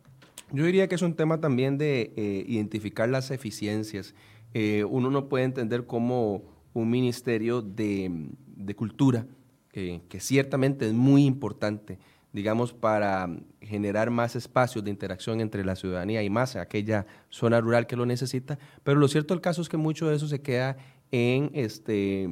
[0.52, 4.14] Yo diría que es un tema también de eh, identificar las eficiencias.
[4.54, 8.28] Eh, uno no puede entender cómo un ministerio de,
[8.76, 9.26] cultura,
[9.72, 11.98] que ciertamente es muy importante,
[12.32, 13.28] digamos, para
[13.60, 18.06] generar más espacios de interacción entre la ciudadanía y más aquella zona rural que lo
[18.06, 20.76] necesita, pero lo cierto del caso es que mucho de eso se queda
[21.10, 22.28] en este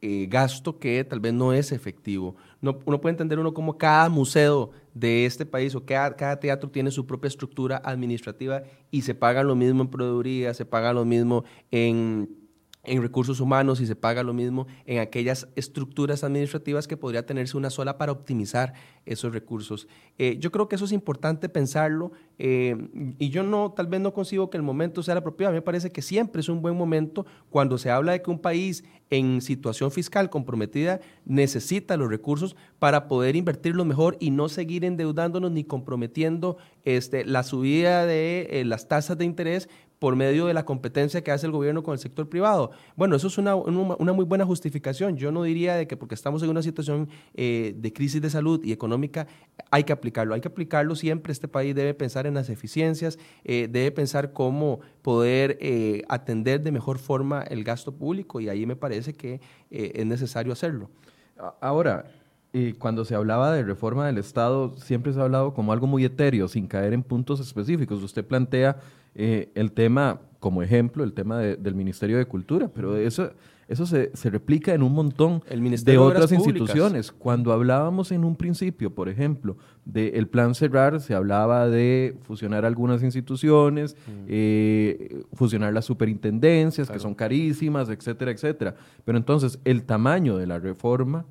[0.00, 2.36] eh, gasto que tal vez no es efectivo.
[2.60, 6.70] No, uno puede entender uno como cada museo de este país o cada, cada teatro
[6.70, 11.04] tiene su propia estructura administrativa y se pagan lo mismo en proveeduría, se pagan lo
[11.04, 12.28] mismo en
[12.88, 17.56] en recursos humanos y se paga lo mismo en aquellas estructuras administrativas que podría tenerse
[17.56, 18.74] una sola para optimizar
[19.06, 19.88] esos recursos.
[20.18, 22.76] Eh, yo creo que eso es importante pensarlo eh,
[23.18, 25.50] y yo no, tal vez no consigo que el momento sea el apropiado.
[25.50, 28.30] A mí me parece que siempre es un buen momento cuando se habla de que
[28.30, 34.48] un país en situación fiscal comprometida necesita los recursos para poder invertirlos mejor y no
[34.48, 39.68] seguir endeudándonos ni comprometiendo este, la subida de eh, las tasas de interés
[39.98, 42.70] por medio de la competencia que hace el gobierno con el sector privado.
[42.96, 45.16] Bueno, eso es una, muy buena justificación.
[45.16, 48.62] Yo no diría de que porque estamos en una situación eh, de crisis de salud
[48.64, 49.26] y económica
[49.70, 50.34] hay que aplicarlo.
[50.34, 51.32] Hay que aplicarlo siempre.
[51.32, 56.70] Este país debe pensar en las eficiencias, eh, debe pensar cómo poder eh, atender de
[56.70, 60.90] mejor forma el gasto público y ahí me parece que es necesario hacerlo.
[61.60, 62.06] Ahora,
[62.52, 66.04] y cuando se hablaba de reforma del Estado, siempre se ha hablado como algo muy
[66.04, 68.02] etéreo, sin caer en puntos específicos.
[68.02, 68.78] Usted plantea
[69.14, 73.32] eh, el tema, como ejemplo, el tema del Ministerio de Cultura, pero eso,
[73.66, 77.12] eso se, se replica en un montón de otras instituciones.
[77.12, 83.02] Cuando hablábamos en un principio, por ejemplo, del plan cerrar, se hablaba de fusionar algunas
[83.02, 84.24] instituciones, mm.
[84.28, 88.76] eh, fusionar las superintendencias, que son carísimas, etcétera, etcétera.
[89.04, 91.26] Pero entonces, el tamaño de la reforma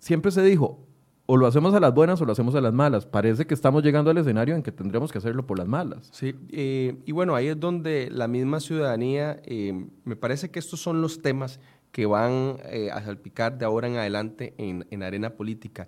[0.00, 0.89] siempre se dijo,
[1.32, 3.06] o lo hacemos a las buenas o lo hacemos a las malas.
[3.06, 6.08] Parece que estamos llegando al escenario en que tendremos que hacerlo por las malas.
[6.10, 10.80] Sí, eh, y bueno, ahí es donde la misma ciudadanía, eh, me parece que estos
[10.80, 11.60] son los temas
[11.92, 15.86] que van eh, a salpicar de ahora en adelante en, en arena política.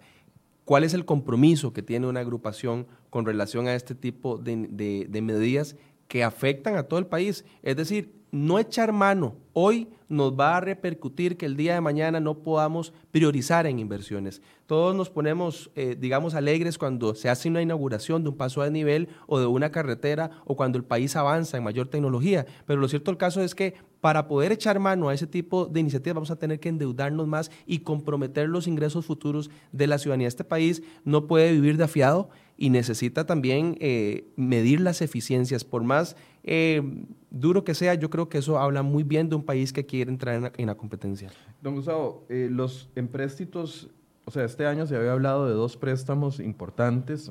[0.65, 5.75] ¿Cuál es el compromiso que tiene una agrupación con relación a este tipo de medidas
[6.07, 7.45] que afectan a todo el país?
[7.65, 12.21] Es decir, no echar mano hoy nos va a repercutir que el día de mañana
[12.21, 14.43] no podamos priorizar en inversiones.
[14.67, 18.71] Todos nos ponemos, eh, digamos, alegres cuando se hace una inauguración de un paso de
[18.71, 22.47] nivel o de una carretera o cuando el país avanza en mayor tecnología.
[22.67, 25.81] Pero lo cierto del caso es que para poder echar mano a ese tipo de
[25.81, 30.29] iniciativas vamos a tener que endeudarnos más y comprometer los ingresos futuros de la ciudadanía.
[30.29, 35.65] Este país no puede vivir de afiado y necesita también eh, medir las eficiencias.
[35.65, 36.83] Por más eh,
[37.31, 40.11] duro que sea, yo creo que eso habla muy bien de un país que quiere
[40.11, 41.31] entrar en la, competencia.
[41.61, 43.89] Don Gustavo, eh, los empréstitos,
[44.25, 47.31] o sea, este año se había hablado de dos préstamos importantes.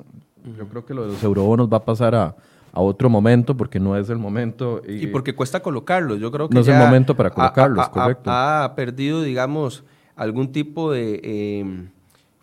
[0.56, 2.36] Yo creo que lo de los eurobonos va a pasar a,
[2.74, 4.80] otro momento porque no es el momento.
[4.88, 6.18] Y, porque cuesta colocarlos.
[6.18, 8.30] Yo creo que no es el momento para colocarlos, correcto.
[8.30, 9.84] Ha, perdido, digamos,
[10.16, 11.88] algún tipo de eh,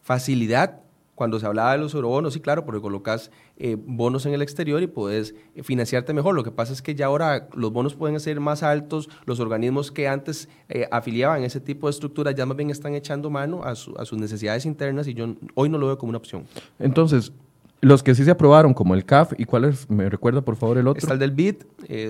[0.03, 0.82] facilidad
[1.19, 4.82] cuando se hablaba de los eurobonos, sí, claro, porque colocas eh, bonos en el exterior
[4.82, 6.34] y puedes eh, financiarte mejor.
[6.34, 9.91] Lo que pasa es que ya ahora los bonos pueden ser más altos, los organismos
[9.91, 13.75] que antes eh, afiliaban ese tipo de estructuras ya más bien están echando mano a,
[13.75, 16.45] sus necesidades internas y yo hoy no lo veo como una opción.
[16.79, 17.34] Entonces,
[17.82, 19.89] los que sí se aprobaron, como el CAF, ¿y cuál es?
[19.89, 20.99] ¿Me recuerda por favor el otro?
[20.99, 21.55] Está el del BID,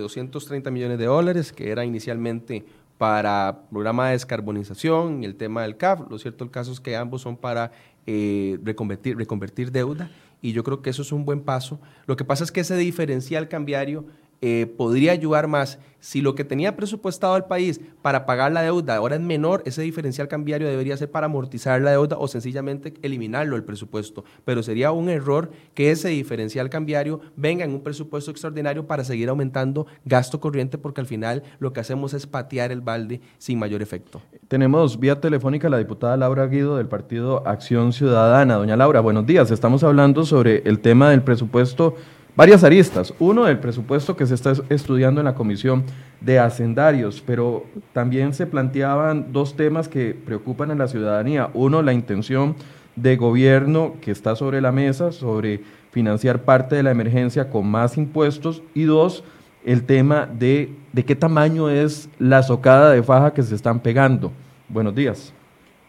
[0.02, 2.64] 230 millones de dólares, que era inicialmente
[3.00, 6.02] para programa de descarbonización y el tema del CAF.
[6.12, 7.72] Lo cierto el caso es que ambos son para
[8.12, 10.10] eh, reconvertir, reconvertir deuda
[10.42, 11.80] y yo creo que eso es un buen paso.
[12.08, 14.08] Lo que pasa es que ese diferencial cambiario
[14.42, 15.80] eh, podría ayudar más.
[16.02, 19.82] Si lo que tenía presupuestado el país para pagar la deuda ahora es menor, ese
[19.82, 24.24] diferencial cambiario debería ser para amortizar la deuda o sencillamente eliminarlo del presupuesto.
[24.46, 29.28] Pero sería un error que ese diferencial cambiario venga en un presupuesto extraordinario para seguir
[29.28, 33.82] aumentando gasto corriente porque al final lo que hacemos es patear el balde sin mayor
[33.82, 34.22] efecto.
[34.48, 38.56] Tenemos vía telefónica a la diputada Laura Guido del partido Acción Ciudadana.
[38.56, 39.52] Doña Laura, buenos días.
[39.52, 41.96] Estamos hablando sobre el tema del presupuesto
[42.40, 43.14] varias aristas.
[43.20, 45.84] Uno, el presupuesto que se está estudiando en la Comisión
[46.22, 51.50] de Hacendarios, pero también se planteaban dos temas que preocupan a la ciudadanía.
[51.54, 52.56] Uno, la intención
[52.96, 55.60] de gobierno que está sobre la mesa sobre
[55.92, 58.64] financiar parte de la emergencia con más impuestos.
[58.74, 59.26] Y dos,
[59.66, 64.32] el tema de, de qué tamaño es la socada de faja que se están pegando.
[64.70, 65.34] Buenos días.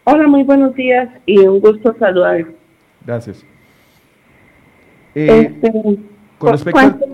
[0.03, 2.45] Hola, muy buenos días y un gusto saludar.
[3.05, 3.41] Gracias.
[5.15, 6.10] Eh, este,
[6.41, 7.05] con respecto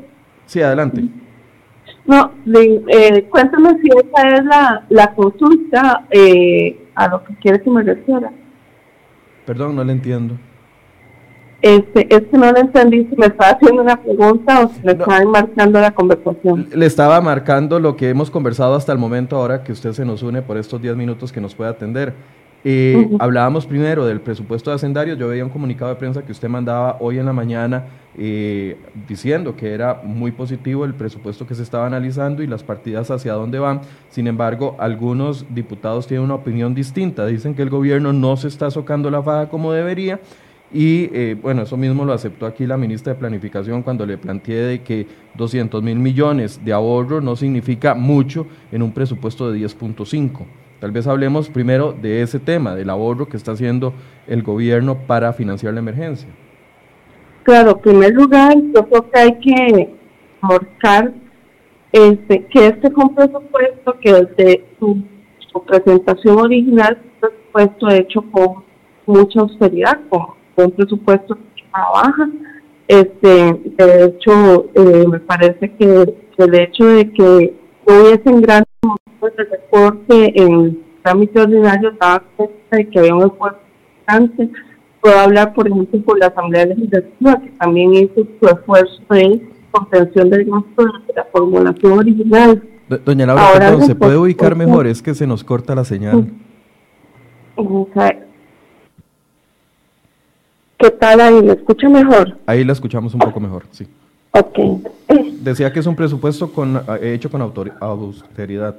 [0.46, 1.04] Sí, adelante.
[2.06, 7.70] No, eh, cuéntame si esa es la, la consulta eh, a lo que quiere que
[7.70, 8.32] me refiera.
[9.46, 10.36] Perdón, no le entiendo.
[11.62, 14.94] Este, es que no le entendí si me estaba haciendo una pregunta o si le
[14.94, 16.70] estaba marcando la conversación.
[16.74, 20.24] Le estaba marcando lo que hemos conversado hasta el momento, ahora que usted se nos
[20.24, 22.14] une por estos 10 minutos que nos puede atender.
[22.64, 25.18] Eh, hablábamos primero del presupuesto de hacendarios.
[25.18, 27.86] Yo veía un comunicado de prensa que usted mandaba hoy en la mañana
[28.18, 28.78] eh,
[29.08, 33.34] diciendo que era muy positivo el presupuesto que se estaba analizando y las partidas hacia
[33.34, 33.82] dónde van.
[34.10, 37.26] Sin embargo, algunos diputados tienen una opinión distinta.
[37.28, 40.20] Dicen que el gobierno no se está socando la faja como debería
[40.74, 44.64] Y eh, bueno, eso mismo lo aceptó aquí la ministra de Planificación cuando le planteé
[44.64, 50.67] de que 200 mil millones de ahorro no significa mucho en un presupuesto de 10.5.
[50.80, 53.94] Tal vez hablemos primero de ese tema, del ahorro que está haciendo
[54.28, 56.30] el gobierno para financiar la emergencia.
[57.44, 59.90] Claro, en primer lugar, yo creo que hay que
[60.42, 61.14] marcar
[61.92, 65.02] este, que este fue un presupuesto que desde su,
[65.66, 68.64] presentación original, un presupuesto hecho con
[69.08, 72.30] mucha austeridad, con, un presupuesto que trabaja.
[72.88, 77.56] Este, de hecho, eh, me parece que el hecho de que
[77.86, 78.68] hubiesen grandes
[79.28, 83.60] momentos de recorte en trámite ordinario daba cuenta de que había un esfuerzo
[84.00, 84.50] importante.
[85.02, 90.30] Puedo hablar, por ejemplo, por la Asamblea Legislativa, que también hizo su esfuerzo de contención
[90.30, 92.64] del gasto de la formulación original.
[93.06, 94.88] Doña Laura, ¿se puede ubicar mejor?
[94.88, 96.28] Es que se nos corta la señal.
[100.78, 101.42] ¿Qué tal ahí?
[101.44, 102.38] ¿Me escucha mejor?
[102.46, 103.88] Ahí la escuchamos un poco mejor, sí.
[104.32, 104.60] Ok.
[105.42, 108.76] Decía que es un presupuesto con, eh, hecho con austeridad.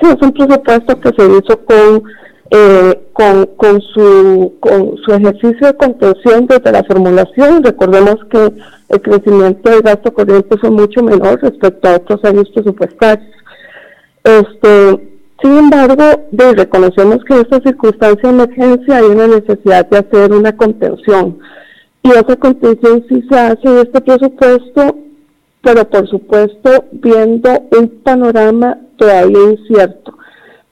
[0.00, 2.02] Sí, es un presupuesto que se hizo con
[2.50, 7.62] eh, con, con, su, con su ejercicio de contención desde la formulación.
[7.62, 8.52] Recordemos que
[8.88, 13.28] el crecimiento del gasto corriente fue mucho menor respecto a otros años presupuestarios.
[14.24, 20.32] Este, sin embargo, reconocemos que en esta circunstancia de emergencia hay una necesidad de hacer
[20.32, 21.38] una contención.
[22.02, 24.96] Y esa contención sí se hace en este presupuesto,
[25.62, 30.18] pero por supuesto viendo un panorama todavía incierto.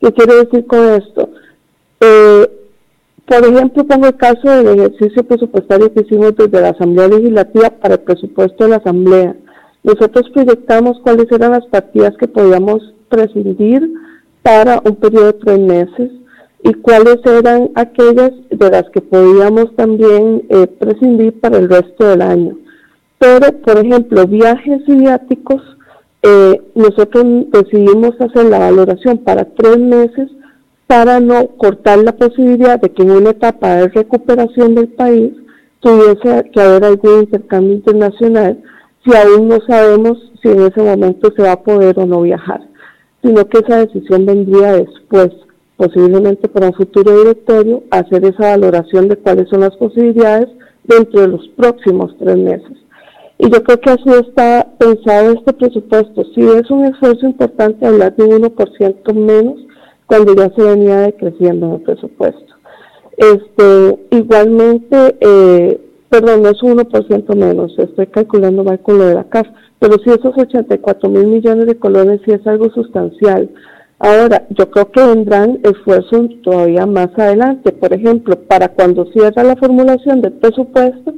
[0.00, 1.30] ¿Qué quiere decir con esto?
[2.00, 2.50] Eh,
[3.26, 7.94] por ejemplo, pongo el caso del ejercicio presupuestario que hicimos desde la Asamblea Legislativa para
[7.94, 9.34] el presupuesto de la Asamblea.
[9.82, 13.90] Nosotros proyectamos cuáles eran las partidas que podíamos prescindir
[14.42, 16.10] para un periodo de tres meses
[16.62, 22.22] y cuáles eran aquellas de las que podíamos también eh, prescindir para el resto del
[22.22, 22.56] año.
[23.18, 25.62] Pero, por ejemplo, viajes y viáticos,
[26.22, 30.30] eh, nosotros decidimos hacer la valoración para tres meses
[30.86, 35.32] para no cortar la posibilidad de que en una etapa de recuperación del país
[35.80, 38.62] tuviese que haber algún intercambio internacional
[39.04, 42.60] si aún no sabemos si en ese momento se va a poder o no viajar,
[43.22, 45.30] sino que esa decisión vendría después,
[45.76, 50.48] posiblemente para un futuro directorio, hacer esa valoración de cuáles son las posibilidades
[50.84, 52.85] dentro de los próximos tres meses.
[53.38, 56.24] Y yo creo que así está pensado este presupuesto.
[56.34, 59.58] Si es un esfuerzo importante hablar de un 1% menos,
[60.06, 62.54] cuando ya se venía decreciendo el presupuesto.
[63.16, 69.24] Este, igualmente, eh, perdón, no es 1% menos, estoy calculando mal con lo de la
[69.24, 69.46] CAF,
[69.78, 73.50] pero si esos 84 mil millones de colones sí es algo sustancial.
[73.98, 77.72] Ahora, yo creo que vendrán esfuerzos todavía más adelante.
[77.72, 81.14] Por ejemplo, para cuando cierra la formulación del presupuesto,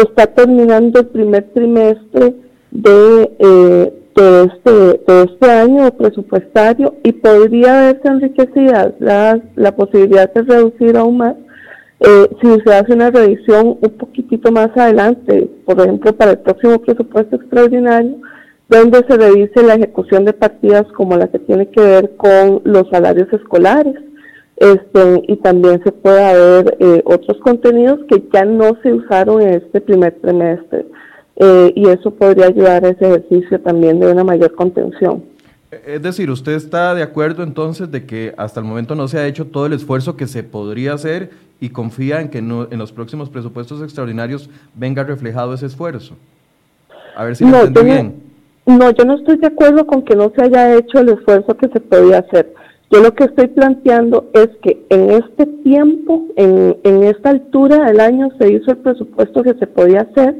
[0.00, 2.34] está terminando el primer trimestre
[2.70, 10.32] de eh, de este, de este año presupuestario y podría verse enriquecida la, la posibilidad
[10.32, 11.34] de reducir aún más
[12.00, 16.78] eh, si se hace una revisión un poquitito más adelante, por ejemplo, para el próximo
[16.78, 18.16] presupuesto extraordinario,
[18.68, 22.88] donde se revise la ejecución de partidas como la que tiene que ver con los
[22.90, 23.94] salarios escolares.
[24.56, 29.54] Este, y también se pueda ver eh, otros contenidos que ya no se usaron en
[29.54, 30.86] este primer trimestre.
[31.36, 35.22] Eh, y eso podría ayudar a ese ejercicio también de una mayor contención.
[35.84, 39.26] Es decir, ¿usted está de acuerdo entonces de que hasta el momento no se ha
[39.26, 41.30] hecho todo el esfuerzo que se podría hacer
[41.60, 46.14] y confía en que no, en los próximos presupuestos extraordinarios venga reflejado ese esfuerzo?
[47.14, 48.22] A ver si lo entiendo bien.
[48.66, 51.68] No, yo no estoy de acuerdo con que no se haya hecho el esfuerzo que
[51.68, 52.52] se podía hacer.
[52.90, 58.00] Yo lo que estoy planteando es que en este tiempo, en, en esta altura del
[58.00, 60.36] año, se hizo el presupuesto que se podía hacer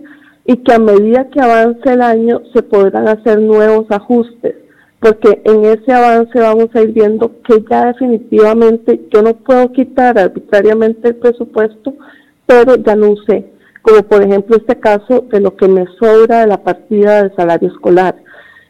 [0.47, 4.55] y que a medida que avance el año se podrán hacer nuevos ajustes,
[5.01, 10.17] porque en ese avance vamos a ir viendo que ya definitivamente yo no puedo quitar
[10.17, 11.95] arbitrariamente el presupuesto,
[12.47, 13.45] pero ya no sé,
[13.83, 17.69] como por ejemplo este caso de lo que me sobra de la partida de salario
[17.69, 18.15] escolar.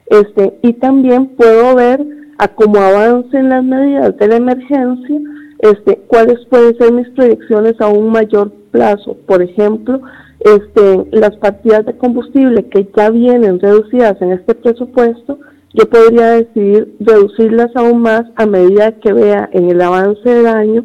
[0.07, 2.01] Este, y también puedo ver
[2.39, 5.21] a cómo avancen las medidas de la emergencia,
[5.59, 9.17] este, cuáles pueden ser mis proyecciones a un mayor plazo.
[9.27, 10.01] Por ejemplo,
[10.41, 15.39] este, las partidas de combustible que ya vienen reducidas en este presupuesto,
[15.73, 20.85] yo podría decidir reducirlas aún más a medida que vea en el avance del año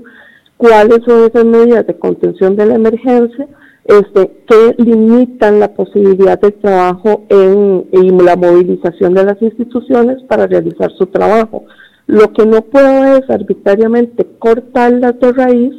[0.58, 3.48] cuáles son esas medidas de contención de la emergencia
[3.86, 10.48] este, que limitan la posibilidad de trabajo en, en la movilización de las instituciones para
[10.48, 11.66] realizar su trabajo.
[12.08, 15.74] Lo que no puedo es arbitrariamente cortarlas de raíz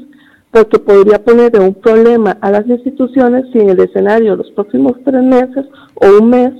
[0.50, 5.22] porque podría poner un problema a las instituciones si en el escenario los próximos tres
[5.22, 6.52] meses o un mes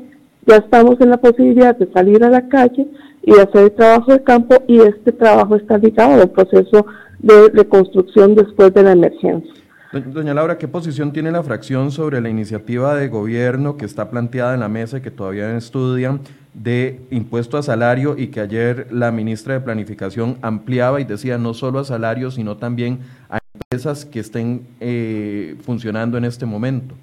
[0.47, 2.89] ya estamos en la posibilidad de salir a la calle
[3.23, 6.87] y hacer el trabajo de campo y este trabajo está ligado al proceso
[7.21, 9.62] de reconstrucción después de la emergencia.
[9.93, 14.55] Doña Laura, ¿qué posición tiene la fracción sobre la iniciativa de gobierno que está planteada
[14.55, 16.21] en la mesa y que todavía estudian
[16.55, 21.53] de impuesto a salario y que ayer la ministra de Planificación ampliaba y decía no
[21.53, 26.95] solo a salario, sino también a empresas que estén eh, funcionando en este momento?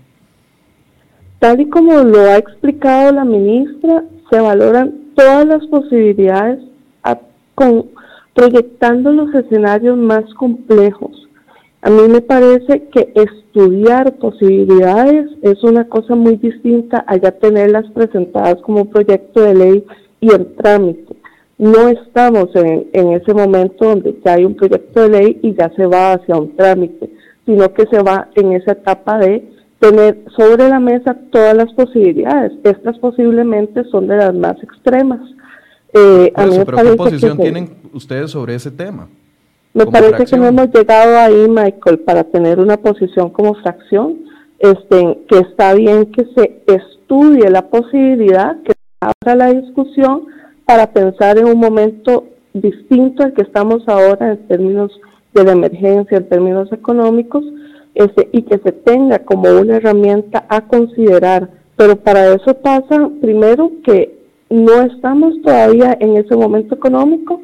[1.37, 6.59] Tal y como lo ha explicado la ministra, se valoran todas las posibilidades
[7.53, 7.85] con,
[8.33, 11.28] proyectando los escenarios más complejos.
[11.82, 17.89] A mí me parece que estudiar posibilidades es una cosa muy distinta a ya tenerlas
[17.91, 19.86] presentadas como proyecto de ley
[20.19, 21.15] y en trámite.
[21.57, 25.71] No estamos en, en ese momento donde ya hay un proyecto de ley y ya
[25.75, 27.09] se va hacia un trámite,
[27.45, 29.49] sino que se va en esa etapa de
[29.80, 32.51] tener sobre la mesa todas las posibilidades.
[32.63, 35.21] Estas posiblemente son de las más extremas.
[35.93, 39.07] Eh, pero ¿qué posición tienen ustedes sobre ese tema?
[39.74, 44.17] Me parece que no hemos llegado ahí, Michael, para tener una posición como fracción,
[44.57, 50.26] este, que está bien que se estudie la posibilidad, que se abra la discusión
[50.65, 54.91] para pensar en un momento distinto al que estamos ahora en términos
[55.34, 57.45] de la emergencia, en términos económicos,
[57.93, 61.49] este, y que se tenga como una herramienta a considerar.
[61.76, 67.41] Pero para eso pasa, primero, que no estamos todavía en ese momento económico,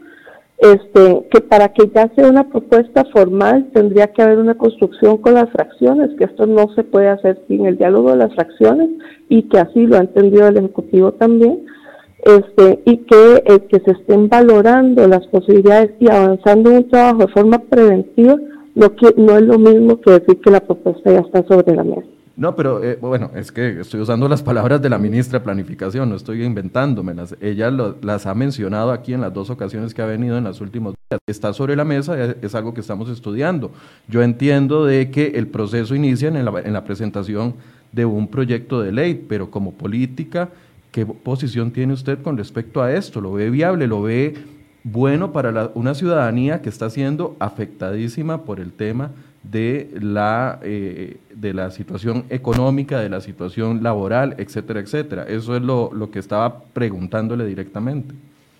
[0.58, 5.34] este, que para que ya sea una propuesta formal tendría que haber una construcción con
[5.34, 8.90] las fracciones, que esto no se puede hacer sin el diálogo de las fracciones
[9.28, 11.66] y que así lo ha entendido el Ejecutivo también,
[12.24, 17.20] este, y que, eh, que se estén valorando las posibilidades y avanzando en un trabajo
[17.20, 18.38] de forma preventiva,
[18.76, 21.84] no, que, no es lo mismo que decir que la propuesta ya está sobre la
[21.84, 22.15] mesa.
[22.38, 26.10] No, pero eh, bueno, es que estoy usando las palabras de la ministra de Planificación,
[26.10, 27.36] no estoy inventándomelas.
[27.40, 30.96] Ella las ha mencionado aquí en las dos ocasiones que ha venido en los últimos
[31.10, 31.22] días.
[31.28, 33.72] Está sobre la mesa, es, algo que estamos estudiando.
[34.10, 37.56] Yo entiendo de que el proceso inicia en la presentación
[37.94, 40.50] de un proyecto de ley, pero como política,
[40.92, 43.22] ¿qué posición tiene usted con respecto a esto?
[43.22, 43.88] ¿Lo ve viable?
[43.88, 44.34] ¿Lo ve
[44.84, 49.12] bueno para una ciudadanía que está siendo afectadísima por el tema
[49.52, 55.26] de la, eh, de la situación económica, de la situación laboral, etcétera, etcétera.
[55.28, 58.14] Eso es lo, lo que estaba preguntándole directamente.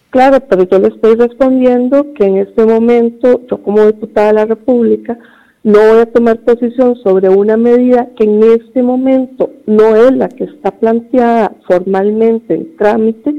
[0.10, 4.46] Claro, pero yo le estoy respondiendo que en este momento, yo como diputada de la
[4.46, 5.18] República,
[5.64, 10.30] no voy a tomar posición sobre una medida que en este momento no es la
[10.30, 13.34] que está planteada formalmente en trámite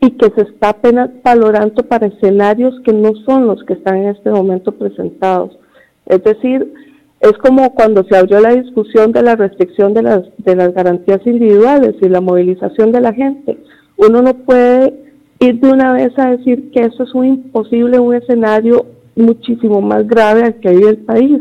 [0.00, 4.08] y que se está apenas valorando para escenarios que no son los que están en
[4.10, 5.58] este momento presentados.
[6.06, 6.72] Es decir,
[7.24, 11.20] es como cuando se abrió la discusión de la restricción de las, de las garantías
[11.24, 13.56] individuales y la movilización de la gente.
[13.96, 14.92] Uno no puede
[15.40, 18.84] ir de una vez a decir que eso es un imposible, un escenario
[19.16, 21.40] muchísimo más grave al que vive el país,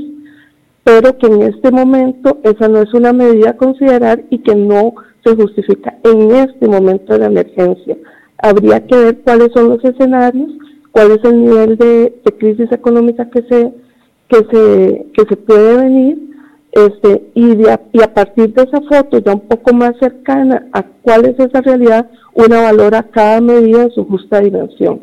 [0.85, 4.93] pero que en este momento esa no es una medida a considerar y que no
[5.25, 7.97] se justifica en este momento de la emergencia.
[8.37, 10.49] Habría que ver cuáles son los escenarios,
[10.91, 13.82] cuál es el nivel de, de crisis económica que se
[14.27, 16.33] que se, que se puede venir
[16.71, 20.81] este, y, a, y a partir de esa foto ya un poco más cercana a
[20.81, 25.01] cuál es esa realidad, una valora cada medida en su justa dimensión.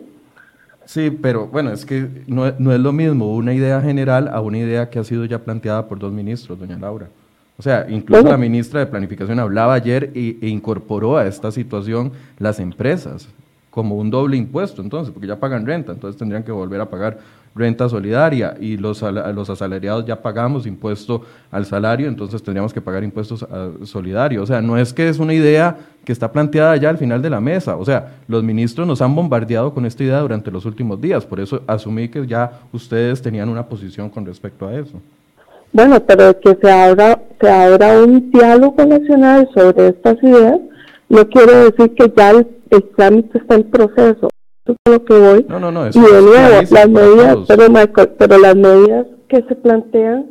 [0.85, 4.59] Sí, pero bueno, es que no, no, es lo mismo una idea general a una
[4.59, 7.07] idea que ha sido ya planteada por dos ministros, doña Laura.
[7.57, 12.59] O sea, incluso la ministra de Planificación hablaba ayer e incorporó a esta situación las
[12.59, 13.29] empresas
[13.71, 17.19] como un doble impuesto, entonces, porque ya pagan renta, entonces tendrían que volver a pagar
[17.55, 23.03] renta solidaria y los, los asalariados ya pagamos impuesto al salario, entonces tendríamos que pagar
[23.05, 24.45] impuestos ah, solidarios.
[24.45, 27.31] O sea, no es que es una idea que está planteada ya al final de
[27.31, 27.77] la mesa.
[27.77, 31.41] O sea, los ministros nos han bombardeado con esta idea durante los últimos días, por
[31.41, 35.01] eso asumí que ya ustedes tenían una posición con respecto a eso.
[35.73, 40.61] Bueno, pero que se abra, se abra un diálogo nacional sobre estas ideas
[41.11, 44.31] no quiere decir que ya el, el trámite está en proceso
[44.89, 45.47] lo que voy.
[45.49, 45.87] No, no, no.
[45.87, 50.27] y de nuevo, las medidas, pero, pero las medidas que se plantean,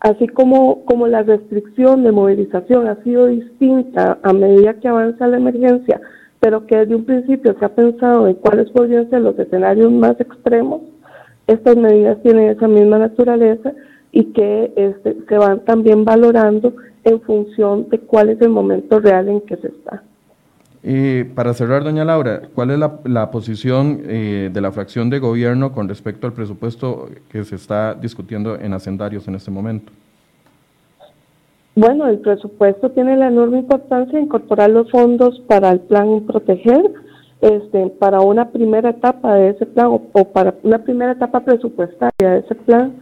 [0.00, 5.36] así como, como la restricción de movilización ha sido distinta a medida que avanza la
[5.36, 6.00] emergencia,
[6.40, 10.18] pero que desde un principio se ha pensado en cuáles podrían ser los escenarios más
[10.20, 10.82] extremos,
[11.46, 13.72] estas medidas tienen esa misma naturaleza
[14.12, 16.74] y que este, se van también valorando
[17.04, 20.02] en función de cuál es el momento real en que se está.
[21.34, 25.88] Para cerrar, doña Laura, ¿cuál es la, posición eh, de la fracción de gobierno con
[25.88, 29.92] respecto al presupuesto que se está discutiendo en Hacendarios en este momento?
[31.76, 36.90] Bueno, el presupuesto tiene la enorme importancia de incorporar los fondos para el plan Proteger,
[37.40, 42.38] este, para una primera etapa de ese plan o, para una primera etapa presupuestaria de
[42.40, 42.94] ese plan.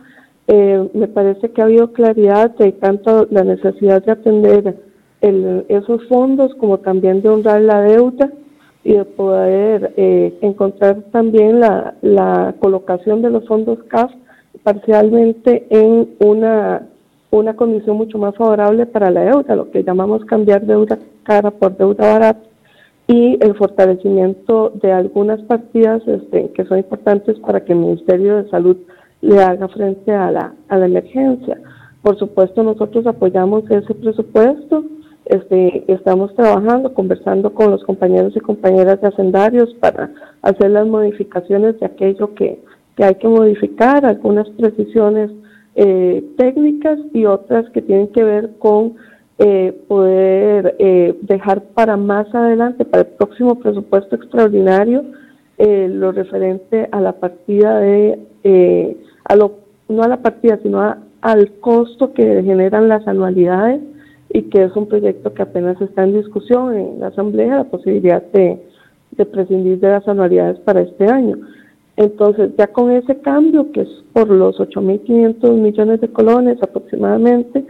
[0.49, 4.77] Eh, me parece que ha habido claridad de tanto la necesidad de atender
[5.21, 8.31] esos fondos como también de honrar la deuda
[8.85, 14.13] y de poder eh, encontrar también la, la colocación de los fondos CAF
[14.63, 16.87] parcialmente en una,
[17.31, 21.77] una condición mucho más favorable para la deuda, lo que llamamos cambiar deuda cara por
[21.77, 22.41] deuda barata
[23.07, 28.51] y el fortalecimiento de algunas partidas este, que son importantes para que el Ministerio de
[28.51, 28.77] Salud
[29.23, 31.59] le haga frente a la, a la emergencia.
[32.03, 34.85] Por supuesto, nosotros apoyamos ese presupuesto
[35.29, 40.11] este, estamos trabajando, conversando con los compañeros y compañeras de hacendarios para
[40.41, 42.59] hacer las modificaciones de aquello que,
[42.97, 45.31] hay que modificar, algunas precisiones
[45.77, 48.95] eh, técnicas y otras que tienen que ver con
[49.39, 55.05] eh, poder eh, dejar para más adelante, para el próximo presupuesto extraordinario,
[55.59, 59.55] lo referente a la partida de, a lo,
[59.89, 63.81] no a la partida, sino al costo que generan las anualidades
[64.31, 68.23] y que es un proyecto que apenas está en discusión en la Asamblea, la posibilidad
[68.33, 68.61] de,
[69.33, 71.37] prescindir de las anualidades para este año.
[71.97, 77.65] Entonces, ya con ese cambio, que es por los 8.500 millones de colones aproximadamente,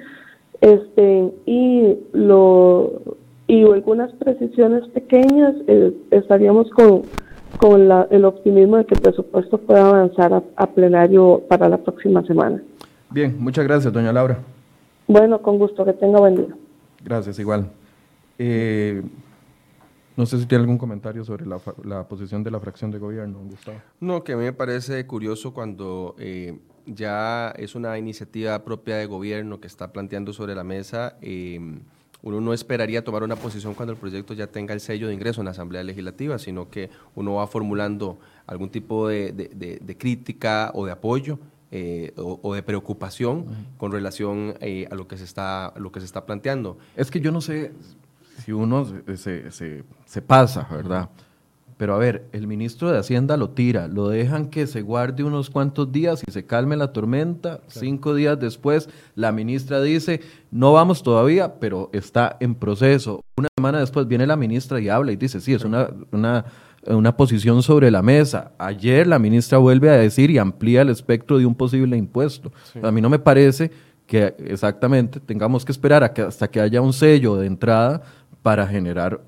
[0.61, 3.01] este, y, lo,
[3.47, 7.03] y algunas precisiones pequeñas, eh, estaríamos con,
[7.59, 12.61] con el optimismo de que el presupuesto pueda avanzar a plenario para la próxima semana.
[13.11, 14.39] Bien, muchas gracias, doña Laura.
[15.09, 16.55] Bueno, con gusto, que tenga buen día.
[17.03, 17.71] Gracias, igual.
[18.39, 19.03] Eh,
[20.17, 23.81] no sé si tiene algún comentario sobre la, posición de la fracción de gobierno, Gustavo.
[24.01, 29.07] No, que a mí me parece curioso cuando eh, ya es una iniciativa propia de
[29.07, 31.17] gobierno que está planteando sobre la mesa.
[31.23, 31.59] Eh,
[32.21, 35.41] uno no esperaría tomar una posición cuando el proyecto ya tenga el sello de ingreso
[35.41, 40.93] en la Asamblea Legislativa, sino que uno va formulando algún tipo de crítica o de
[40.93, 41.39] apoyo
[41.71, 43.45] eh, o, de preocupación
[43.77, 46.79] con relación eh, a lo que se está lo que se está planteando.
[46.97, 47.73] Es que yo no sé
[48.45, 51.11] si uno se, se, se, pasa, ¿verdad?
[51.77, 55.51] Pero a ver, el ministro de Hacienda lo tira, lo dejan que se guarde unos
[55.51, 57.61] cuantos días y se calme la tormenta.
[57.69, 63.21] Cinco días después, la ministra dice, no vamos todavía, pero está en proceso.
[63.37, 66.47] Una semana después viene la ministra y habla y dice, sí, es una, una
[66.87, 68.53] una posición sobre la mesa.
[68.59, 72.53] Ayer la ministra vuelve a decir y amplía el espectro de un posible impuesto.
[72.83, 73.71] A mí no me parece
[74.07, 78.03] que exactamente tengamos que esperar hasta que haya un sello de entrada
[78.43, 79.21] para generar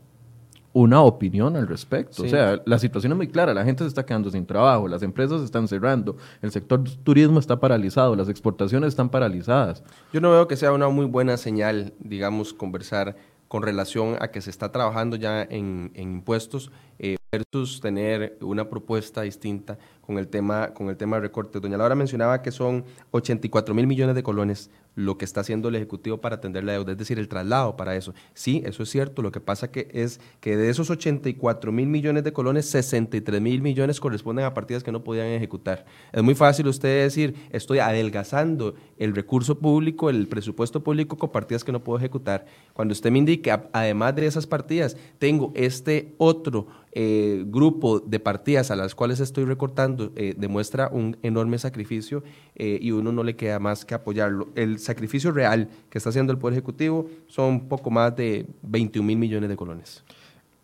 [0.73, 2.23] una opinión al respecto.
[2.23, 5.03] O sea, la situación es muy clara, la gente se está quedando sin trabajo, las
[5.03, 9.83] empresas están cerrando, el sector turismo está paralizado, las exportaciones están paralizadas.
[10.13, 13.17] Yo no veo que sea una muy buena señal, digamos, conversar
[13.49, 16.71] con relación a que se está trabajando ya en, impuestos
[17.03, 21.63] eh, versus tener una propuesta distinta con el tema con el tema de recortes.
[21.63, 25.77] Doña Laura mencionaba que son 84 mil millones de colones lo que está haciendo el
[25.77, 28.13] Ejecutivo para atender la deuda, es decir, el traslado para eso.
[28.35, 29.23] Sí, eso es cierto.
[29.23, 33.63] Lo que pasa que es que de esos 84 mil millones de colones, 63 mil
[33.63, 35.87] millones corresponden a partidas que no podían ejecutar.
[36.13, 41.65] Es muy fácil usted decir, estoy adelgazando el recurso público, el presupuesto público con partidas
[41.65, 42.47] que no puedo ejecutar.
[42.75, 48.73] Cuando usted me indique, además de esas partidas, tengo este otro eh, grupo de partidas
[48.73, 52.25] a las cuales estoy recortando, eh, demuestra un enorme sacrificio
[52.57, 54.49] eh, y uno no le queda más que apoyarlo.
[54.57, 59.19] El sacrificio real que está haciendo el Poder Ejecutivo son poco más de 21 mil
[59.19, 60.03] millones de colones.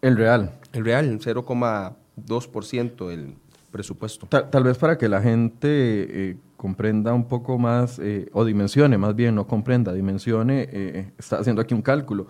[0.02, 0.52] El real.
[0.72, 3.34] El real, 0,2% del
[3.70, 4.26] presupuesto.
[4.26, 8.00] Tal, vez para que la gente comprenda un poco más,
[8.32, 12.26] o dimensione, más bien, no comprenda, dimensione, eh, está haciendo aquí un cálculo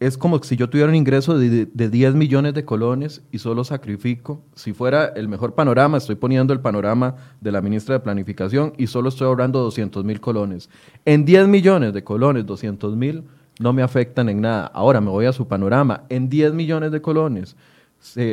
[0.00, 4.42] es como si yo tuviera un ingreso de, 10 millones de colones y solo sacrifico,
[4.54, 8.86] si fuera el mejor panorama, estoy poniendo el panorama de la ministra de Planificación y
[8.86, 10.70] solo estoy ahorrando 200 mil colones.
[11.04, 13.24] En 10 millones de colones, 200 mil
[13.60, 14.66] no me afectan en nada.
[14.72, 16.04] Ahora me voy a su panorama.
[16.08, 17.54] En 10 millones de colones,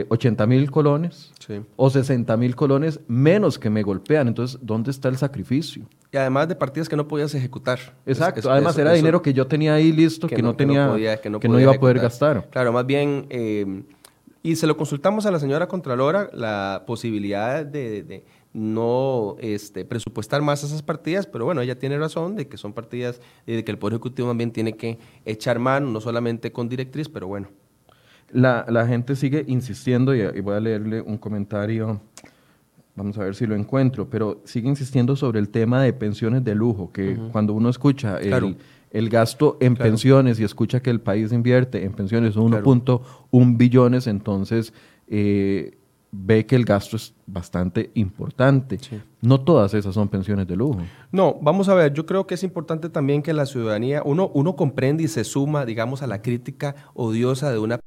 [0.09, 1.33] 80 mil colones
[1.75, 4.27] o 60 mil colones menos que me golpean.
[4.27, 5.85] Entonces, ¿dónde está el sacrificio?
[6.11, 7.79] Y además de partidas que no podías ejecutar.
[8.05, 11.73] Exacto, además era dinero que yo tenía ahí listo, que, no, tenía, que no, iba
[11.73, 12.47] a poder gastar.
[12.49, 13.83] Claro, más bien, eh,
[14.41, 20.63] y se lo consultamos a la señora Contralora, la posibilidad de, no este, presupuestar más
[20.63, 23.77] esas partidas, pero bueno, ella tiene razón de que son partidas y de que el
[23.77, 27.49] Poder Ejecutivo también tiene que echar mano, no solamente con directriz, pero bueno.
[28.31, 32.01] La, la gente sigue insistiendo, y, voy a leerle un comentario,
[32.95, 36.55] vamos a ver si lo encuentro, pero sigue insistiendo sobre el tema de pensiones de
[36.55, 38.57] lujo, que cuando uno escucha el,
[38.91, 44.73] el gasto en pensiones y escucha que el país invierte en pensiones 1.1 billones, entonces
[45.07, 45.77] eh,
[46.11, 48.79] ve que el gasto es bastante importante.
[49.21, 50.79] No todas esas son pensiones de lujo.
[51.11, 54.55] No, vamos a ver, yo creo que es importante también que la ciudadanía, uno, uno
[54.55, 57.79] comprende y se suma, digamos, a la crítica odiosa de una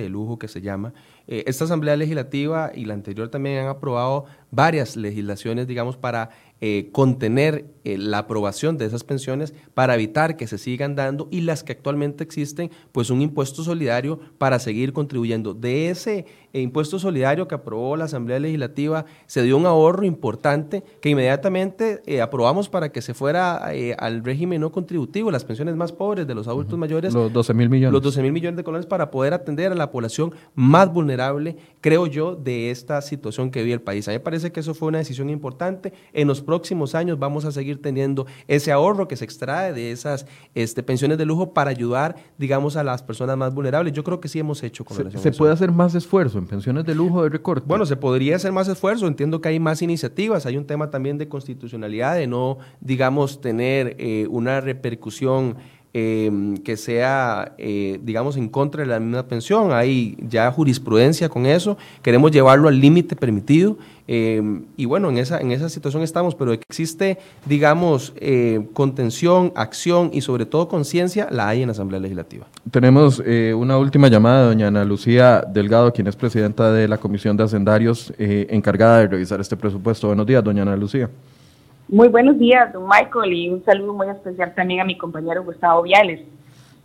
[0.00, 0.92] de lujo que se llama.
[1.32, 6.30] Eh, esta Asamblea Legislativa y la anterior también han aprobado varias legislaciones, digamos, para
[6.62, 11.40] eh, contener eh, la aprobación de esas pensiones para evitar que se sigan dando y
[11.40, 15.54] las que actualmente existen, pues un impuesto solidario para seguir contribuyendo.
[15.54, 20.84] De ese eh, impuesto solidario que aprobó la Asamblea Legislativa se dio un ahorro importante
[21.00, 26.26] que inmediatamente aprobamos para que se fuera al régimen no contributivo, las pensiones más pobres
[26.26, 27.14] de los adultos mayores.
[27.14, 27.92] Los 12 mil millones.
[27.94, 31.19] Los 12 mil millones de colones para poder atender a la población más vulnerable,
[31.80, 34.06] creo yo, de esta situación que vive el país.
[34.08, 35.92] A mí me parece que eso fue una decisión importante.
[36.12, 40.26] En los próximos años vamos a seguir teniendo ese ahorro que se extrae de esas
[40.54, 43.92] este, pensiones de lujo para ayudar, digamos, a las personas más vulnerables.
[43.92, 46.84] Yo creo que sí hemos hecho con ¿Se, ¿se puede hacer más esfuerzo en pensiones
[46.84, 47.64] de lujo de recorte?
[47.66, 49.06] Bueno, se podría hacer más esfuerzo.
[49.06, 50.46] Entiendo que hay más iniciativas.
[50.46, 55.56] Hay un tema también de constitucionalidad, de no, digamos, tener eh, una repercusión
[55.92, 59.72] Em, que sea, eh, digamos, en contra de la misma pensión.
[59.72, 61.76] Hay ya jurisprudencia con eso.
[62.00, 63.76] Queremos llevarlo al límite permitido.
[64.06, 70.10] Em, y bueno, en esa, en esa situación estamos, pero existe, digamos, eh, contención, acción
[70.12, 72.46] y sobre todo conciencia, la hay en la Asamblea Legislativa.
[72.70, 77.36] Tenemos eh, una última llamada, doña Ana Lucía Delgado, quien es presidenta de la Comisión
[77.36, 80.06] de Hacendarios, encargada de revisar este presupuesto.
[80.06, 81.10] Buenos días, doña Ana Lucía.
[81.92, 85.82] Muy buenos días, don Michael, y un saludo muy especial también a mi compañero Gustavo
[85.82, 86.20] Viales.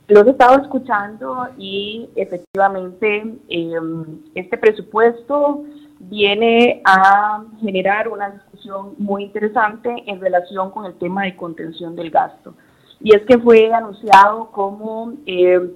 [0.07, 4.03] Los he estado escuchando y efectivamente em,
[4.33, 5.63] este presupuesto
[5.99, 12.09] viene a generar una discusión muy interesante en relación con el tema de contención del
[12.09, 12.55] gasto.
[12.99, 15.13] Y es que fue anunciado como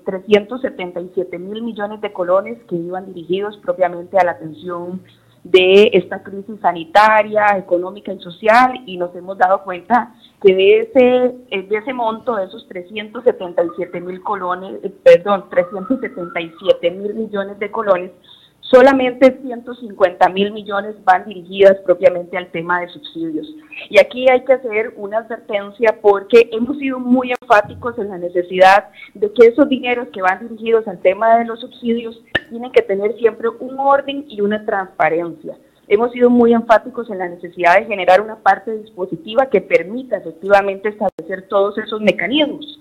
[0.05, 5.01] 377 em, mil millones de colones que iban dirigidos propiamente a la atención
[5.43, 10.99] de esta crisis sanitaria, económica y social y nos hemos dado cuenta que de ese,
[11.63, 18.11] de ese monto, de esos 377 mil colones, eh, perdón, 377 mil millones de colones,
[18.71, 23.47] solamente 150 mil millones van dirigidas propiamente al tema de subsidios.
[23.89, 28.89] Y aquí hay que hacer una advertencia porque hemos sido muy enfáticos en la necesidad
[29.13, 33.15] de que esos dineros que van dirigidos al tema de los subsidios tienen que tener
[33.17, 35.57] siempre un orden y una transparencia.
[35.87, 40.89] Hemos sido muy enfáticos en la necesidad de generar una parte dispositiva que permita efectivamente
[40.89, 42.79] establecer todos esos mecanismos.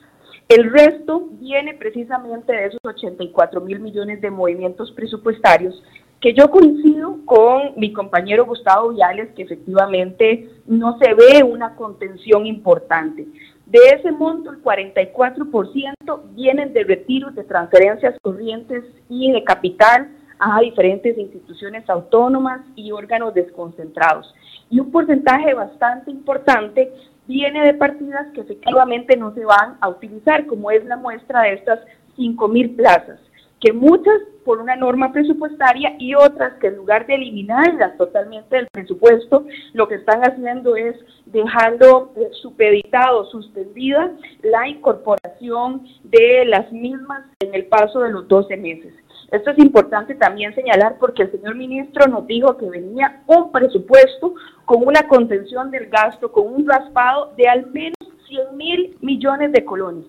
[0.49, 5.83] El resto viene precisamente de esos 84 mil millones de movimientos presupuestarios
[6.23, 12.47] que yo coincido con mi compañero Gustavo Viales que efectivamente no se ve una contención
[12.47, 13.27] importante.
[13.67, 20.61] De ese monto, el 44% vienen de retiros de transferencias corrientes y de capital a
[20.61, 24.35] diferentes instituciones autónomas y órganos desconcentrados.
[24.71, 26.91] Y un porcentaje bastante importante
[27.29, 31.53] viene de partidas que efectivamente no se van a utilizar, como es la muestra de
[31.53, 31.79] estas
[32.17, 33.21] 5.000 plazas,
[33.61, 38.67] que muchas por una norma presupuestaria y otras que en lugar de eliminarlas totalmente del
[38.73, 44.11] presupuesto, lo que están haciendo es dejando eh, supeditado, suspendida
[44.43, 48.95] la incorporación de las mismas en el paso de los 12 meses.
[49.31, 54.35] Esto es importante también señalar porque el señor ministro nos dijo que venía un presupuesto
[54.65, 59.65] con una contención del gasto, con un raspado de al menos 100 mil millones de
[59.65, 60.05] colones.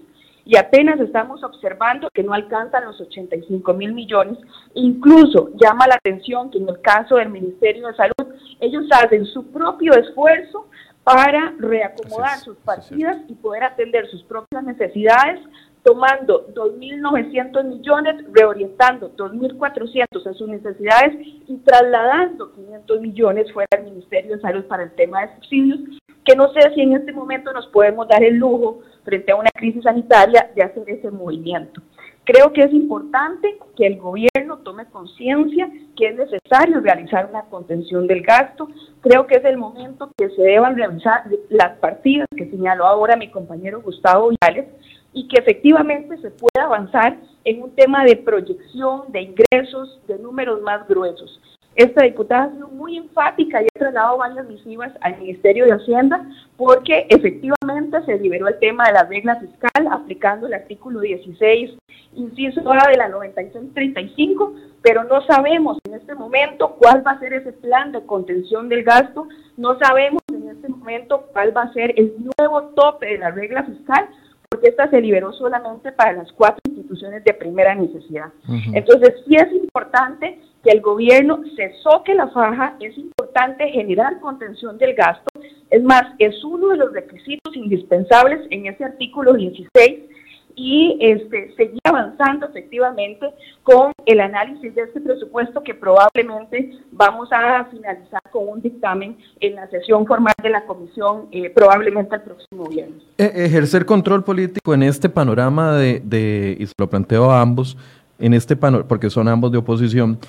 [0.46, 4.38] Y apenas estamos observando que no alcanzan los 85 mil millones.
[4.74, 9.52] Incluso llama la atención que en el caso del Ministerio de Salud, ellos hacen su
[9.52, 10.68] propio esfuerzo
[11.04, 15.40] para reacomodar sus partidas y poder atender sus propias necesidades
[15.84, 21.14] tomando 2.900 millones, reorientando 2.400 a sus necesidades
[21.48, 25.80] y trasladando 500 millones fuera del Ministerio de Salud para el tema de subsidios,
[26.26, 29.50] que no sé si en este momento nos podemos dar el lujo, frente a una
[29.52, 31.82] crisis sanitaria, de hacer ese movimiento.
[32.26, 35.68] Creo que es importante que el gobierno tome conciencia
[35.98, 38.70] que es necesario realizar una contención del gasto.
[39.02, 43.32] Creo que es el momento que se deban realizar las partidas que señaló ahora mi
[43.32, 44.68] compañero Gustavo Viales,
[45.14, 50.62] y que efectivamente se pueda avanzar en un tema de proyección de ingresos, de números
[50.62, 51.42] más gruesos.
[51.76, 56.28] esta diputada ha sido muy enfática y ha trasladado varias misivas al Ministerio de Hacienda
[56.58, 61.72] porque efectivamente se liberó el tema de la regla fiscal aplicando el artículo 16,
[62.16, 67.34] inciso A de la 9635, pero no sabemos en este momento cuál va a ser
[67.34, 71.94] ese plan de contención del gasto, no sabemos en este momento cuál va a ser
[71.98, 74.10] el nuevo tope de la regla fiscal,
[74.50, 78.32] porque esta se liberó solamente para las cuatro instituciones de primera necesidad.
[78.74, 84.78] Entonces, sí es importante que el gobierno se soque la faja, es importante generar contención
[84.78, 85.30] del gasto.
[85.70, 90.09] Es más, es uno de los requisitos indispensables en ese artículo 16
[90.56, 93.28] y este, seguir avanzando efectivamente
[93.64, 99.56] con el análisis de este presupuesto que probablemente vamos a finalizar con un dictamen en
[99.56, 103.02] la sesión formal de la comisión eh, probablemente el próximo viernes.
[103.18, 107.78] E, ejercer control político en este panorama de, de, y se lo planteo a ambos,
[108.20, 110.20] en este porque son ambos de oposición,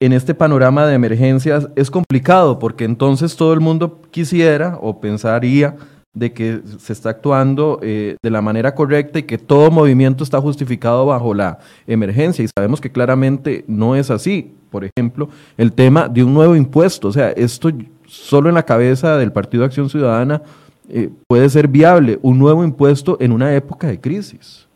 [0.00, 5.76] en este panorama de emergencias es complicado porque entonces todo el mundo quisiera o pensaría
[6.14, 10.40] de que se está actuando eh, de la manera correcta y que todo movimiento está
[10.40, 14.52] justificado bajo la emergencia y sabemos que claramente no es así.
[14.70, 17.70] Por ejemplo, el tema de un nuevo impuesto, o sea, esto
[18.06, 20.42] solo en la cabeza del Partido Acción Ciudadana
[20.88, 24.68] eh, puede ser viable, un nuevo impuesto en una época de crisis.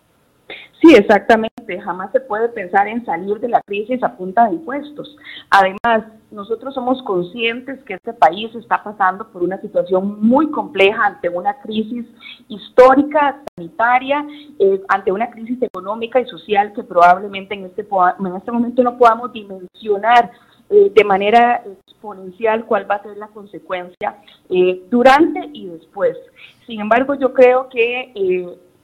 [0.80, 1.57] Sí, exactamente.
[1.76, 5.16] Jamás se puede pensar en salir de la crisis a punta de impuestos.
[5.50, 11.28] Además, nosotros somos conscientes que este país está pasando por una situación muy compleja ante
[11.28, 12.06] una crisis
[12.48, 14.26] histórica, sanitaria,
[14.58, 18.96] eh, ante una crisis económica y social que probablemente en este, en este momento no
[18.98, 20.30] podamos dimensionar
[20.70, 24.16] eh, de manera exponencial cuál va a ser la consecuencia
[24.50, 26.16] eh, durante y después.
[26.66, 28.12] Sin embargo, yo creo que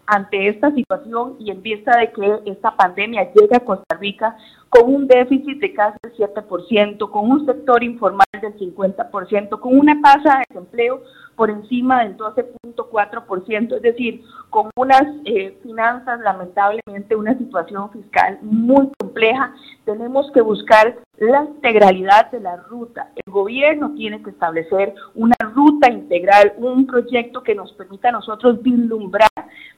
[0.07, 4.37] ante esta situación y en vista de que esta pandemia llega a Costa Rica
[4.75, 10.01] con un déficit de casi el 7%, con un sector informal del 50%, con una
[10.03, 11.01] tasa de desempleo
[11.37, 18.89] por encima del 12.4%, es decir, con unas eh, finanzas, lamentablemente, una situación fiscal muy
[18.99, 19.55] compleja,
[19.85, 23.11] tenemos que buscar la integralidad de la ruta.
[23.15, 28.61] El gobierno tiene que establecer una ruta integral, un proyecto que nos permita a nosotros
[28.63, 29.29] vislumbrar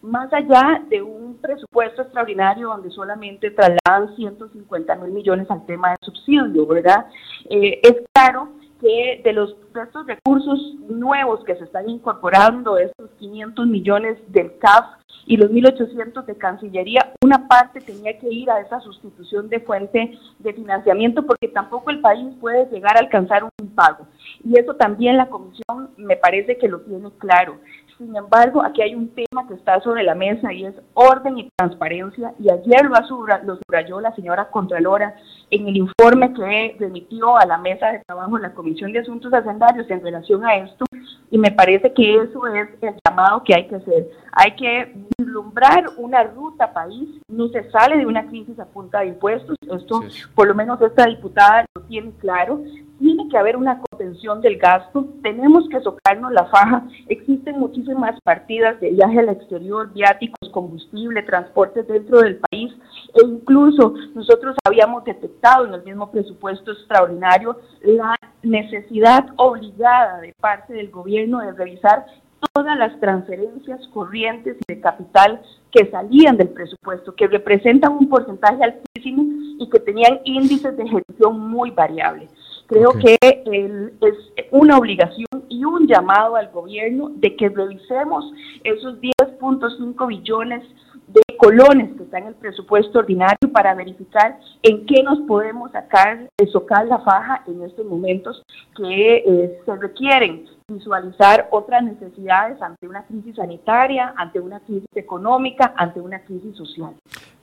[0.02, 5.96] más allá de un presupuesto extraordinario donde solamente trasladan 150 mil millones al tema de
[6.02, 7.06] subsidio, ¿verdad?
[7.50, 13.10] Eh, es claro que de los de estos recursos nuevos que se están incorporando, estos
[13.18, 14.86] 500 millones del CAF
[15.26, 20.16] y los 1.800 de Cancillería, una parte tenía que ir a esa sustitución de fuente
[20.38, 24.06] de financiamiento porque tampoco el país puede llegar a alcanzar un pago.
[24.44, 27.58] Y eso también la Comisión me parece que lo tiene claro.
[27.98, 31.48] Sin embargo, aquí hay un tema que está sobre la mesa y es orden y
[31.56, 32.34] transparencia.
[32.38, 35.16] Y ayer lo, subrayó la señora Contralora
[35.50, 39.32] en el informe que remitió a la mesa de trabajo en la Comisión de Asuntos
[39.32, 40.84] Hacendarios en relación a esto.
[41.30, 44.10] Y me parece que eso es el llamado que hay que hacer.
[44.32, 47.08] Hay que vislumbrar una ruta país.
[47.28, 49.56] No se sale de una crisis a punta de impuestos.
[49.62, 50.02] Esto,
[50.34, 52.60] por lo menos esta diputada lo tiene claro
[52.98, 58.80] tiene que haber una contención del gasto, tenemos que socarnos la faja, existen muchísimas partidas
[58.80, 62.72] de viaje al exterior, viáticos, combustible, transportes dentro del país
[63.14, 70.72] e incluso nosotros habíamos detectado en el mismo presupuesto extraordinario la necesidad obligada de parte
[70.72, 72.06] del gobierno de revisar
[72.52, 75.40] todas las transferencias corrientes y de capital
[75.70, 79.24] que salían del presupuesto, que representan un porcentaje altísimo
[79.58, 82.30] y que tenían índices de ejecución muy variables.
[82.66, 88.24] Creo que es una obligación y un llamado al gobierno de que revisemos
[88.64, 90.64] esos 10.5 billones
[91.06, 96.28] de colones que están en el presupuesto ordinario para verificar en qué nos podemos sacar,
[96.52, 98.42] socar la faja en estos momentos
[98.76, 105.74] que eh, se requieren visualizar otras necesidades ante una crisis sanitaria, ante una crisis económica,
[105.76, 106.94] ante una crisis social.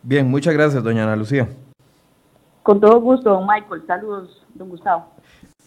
[0.02, 1.48] Bien, muchas gracias, doña Ana Lucía.
[2.64, 3.84] Con todo gusto, don Michael.
[3.88, 5.13] Saludos, don Gustavo.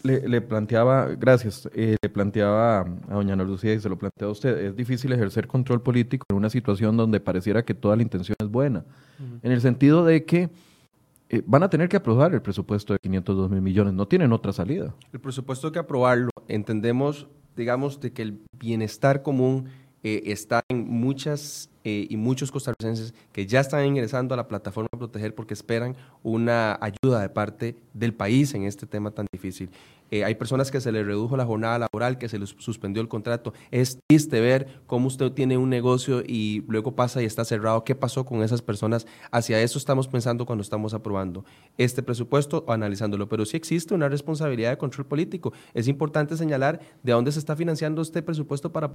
[0.03, 4.31] Le, planteaba, gracias, eh, le planteaba a doña Ana Lucía y se lo plantea a
[4.31, 8.35] usted, es difícil ejercer control político en una situación donde pareciera que toda la intención
[8.39, 8.85] es buena,
[9.41, 10.49] en el sentido de que
[11.29, 14.53] eh, van a tener que aprobar el presupuesto de 502 mil millones, no tienen otra
[14.53, 14.95] salida.
[15.11, 17.27] El presupuesto hay que aprobarlo, entendemos,
[17.57, 19.67] digamos, de que el bienestar común
[20.03, 24.89] eh, está en muchas eh, y muchos costarricenses que ya están ingresando a la plataforma
[24.89, 29.69] Proteger porque esperan una ayuda de parte del país en este tema tan difícil.
[30.11, 33.07] eh, hay personas que se les redujo la jornada laboral, que se les suspendió el
[33.07, 33.53] contrato.
[33.71, 37.85] Es triste ver cómo usted tiene un negocio y luego pasa y está cerrado.
[37.85, 39.07] ¿Qué pasó con esas personas?
[39.31, 41.45] Hacia eso estamos pensando cuando estamos aprobando
[41.77, 43.29] este presupuesto o analizándolo.
[43.29, 45.53] Pero sí existe una responsabilidad de control político.
[45.73, 48.91] Es importante señalar de dónde se está financiando este presupuesto para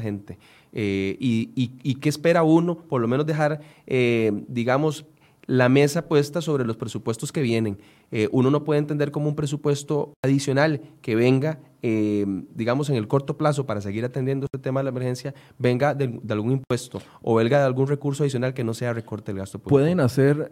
[0.00, 0.38] gente.
[0.72, 5.06] Eh, y, qué espera uno, por lo menos dejar, eh, digamos,
[5.46, 7.78] la mesa puesta sobre los presupuestos que vienen.
[8.10, 13.36] Eh, uno no puede entender como un presupuesto adicional que venga, digamos, en el corto
[13.36, 17.58] plazo para seguir atendiendo este tema de la emergencia, venga de, algún impuesto o venga
[17.58, 19.76] de algún recurso adicional que no sea recorte del gasto público.
[19.76, 20.50] ¿Pueden hacer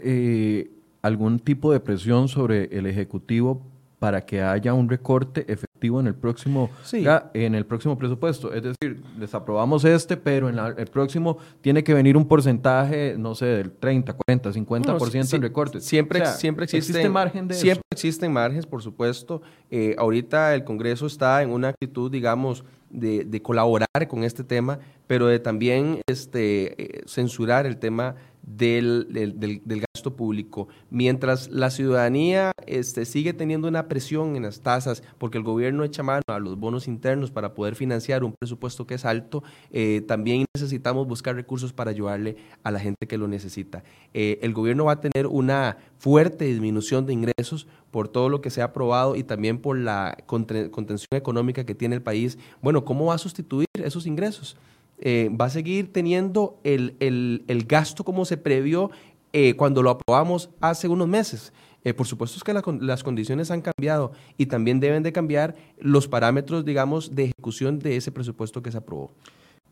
[1.00, 3.71] algún tipo de presión sobre el Ejecutivo
[4.02, 8.52] para que haya un recorte efectivo en el próximo en el próximo presupuesto.
[8.52, 13.46] Es decir, desaprobamos este, pero en el próximo tiene que venir un porcentaje, no sé,
[13.46, 15.80] del 30, 40, 50% en recorte.
[15.80, 19.40] Siempre, siempre existe, existe margen de Siempre existen margen, por supuesto.
[19.70, 24.80] Eh, ahorita el Congreso está en una actitud, digamos, de, de, colaborar con este tema,
[25.06, 30.68] pero de también este, eh, censurar el tema del, del, gasto público.
[30.90, 36.02] Mientras la ciudadanía este, sigue teniendo una presión en las tasas porque el gobierno echa
[36.02, 40.44] mano a los bonos internos para poder financiar un presupuesto que es alto, eh, también
[40.54, 43.84] necesitamos buscar recursos para ayudarle a la gente que lo necesita.
[44.12, 48.50] Eh, el gobierno va a tener una fuerte disminución de ingresos por todo lo que
[48.50, 52.38] se ha aprobado y también por la contención económica que tiene el país.
[52.60, 54.56] Bueno, ¿cómo va a sustituir esos ingresos?
[55.04, 58.92] Eh, va a seguir teniendo el, el, gasto como se previó
[59.32, 61.52] eh, cuando lo aprobamos hace unos meses.
[61.82, 66.06] Eh, por supuesto es que las condiciones han cambiado y también deben de cambiar los
[66.06, 69.10] parámetros, digamos, de ejecución de ese presupuesto que se aprobó.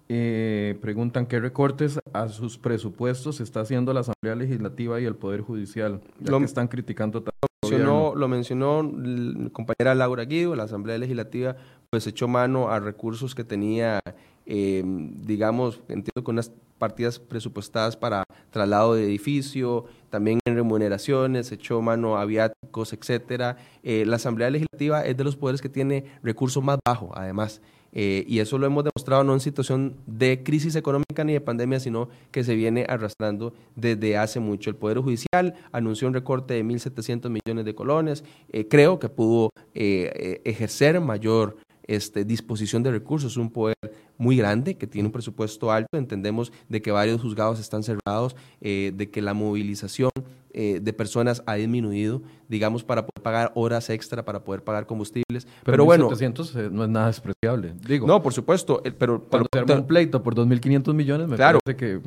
[0.09, 6.01] preguntan qué recortes a sus presupuestos está haciendo la Asamblea Legislativa y el Poder Judicial,
[6.19, 7.47] ya lo, que están criticando tanto.
[7.63, 11.55] Lo mencionó, lo mencionó mi compañera Laura Guido, la Asamblea Legislativa
[11.91, 14.01] pues echó mano a recursos que tenía
[14.47, 21.81] eh, digamos, entiendo con unas partidas presupuestadas para traslado de edificio, también en remuneraciones, echó
[21.83, 23.59] mano a viáticos, etcétera.
[23.83, 27.61] Eh, la Asamblea Legislativa es de los poderes que tiene recursos más bajos, además.
[27.93, 31.81] Eh, y eso lo hemos demostrado no en situación de crisis económica ni de pandemia,
[31.81, 34.71] sino que se viene arrastrando desde hace mucho.
[34.71, 38.25] El Poder Judicial anunció un recorte de 1.700 millones de colones.
[38.69, 41.57] creo que pudo ejercer mayor
[41.91, 43.77] este, disposición de recursos, un poder
[44.21, 45.97] muy grande que tiene un presupuesto alto.
[45.97, 50.11] Entendemos de que varios juzgados están cerrados, eh, de que la movilización
[50.53, 55.47] eh, de personas ha disminuido, digamos, para poder pagar horas extra, para poder pagar combustibles.
[55.65, 56.05] Pero, bueno.
[56.09, 58.07] 700 eh, no es nada despreciable, digo.
[58.07, 59.25] No, por supuesto, pero.
[59.25, 62.01] Cuando se un pleito por 2.500 millones, me claro, parece que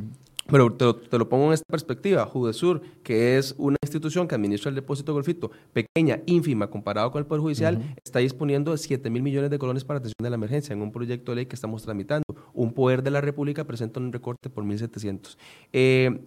[0.47, 2.25] pero te lo, pongo en esta perspectiva.
[2.25, 7.25] Judesur, que es una institución que administra el depósito golfito, pequeña, ínfima, comparado con el
[7.25, 10.73] Poder Judicial, está disponiendo de 7 mil millones de colones para atención de la emergencia
[10.73, 12.25] en un proyecto de ley que estamos tramitando.
[12.53, 15.37] Un poder de la República presenta un recorte por 1.700.
[15.71, 16.19] Eh,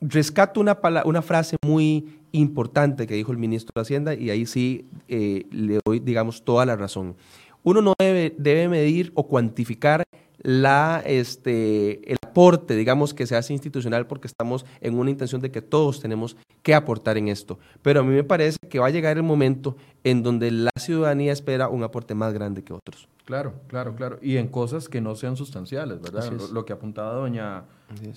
[0.00, 4.86] rescato una, una frase muy importante que dijo el ministro de Hacienda y ahí sí
[5.08, 7.16] eh, le doy, digamos, toda la razón.
[7.62, 10.02] Uno no debe, debe medir o cuantificar
[10.42, 15.50] la, este, el aporte, digamos, que se hace institucional porque estamos en una intención de
[15.50, 17.58] que todos tenemos que aportar en esto.
[17.82, 21.32] Pero a mí me parece que va a llegar el momento en donde la ciudadanía
[21.32, 23.08] espera un aporte más grande que otros.
[23.30, 24.18] Claro, claro, claro.
[24.20, 26.32] Y en cosas que no sean sustanciales, ¿verdad?
[26.52, 27.62] Lo, que apuntaba doña,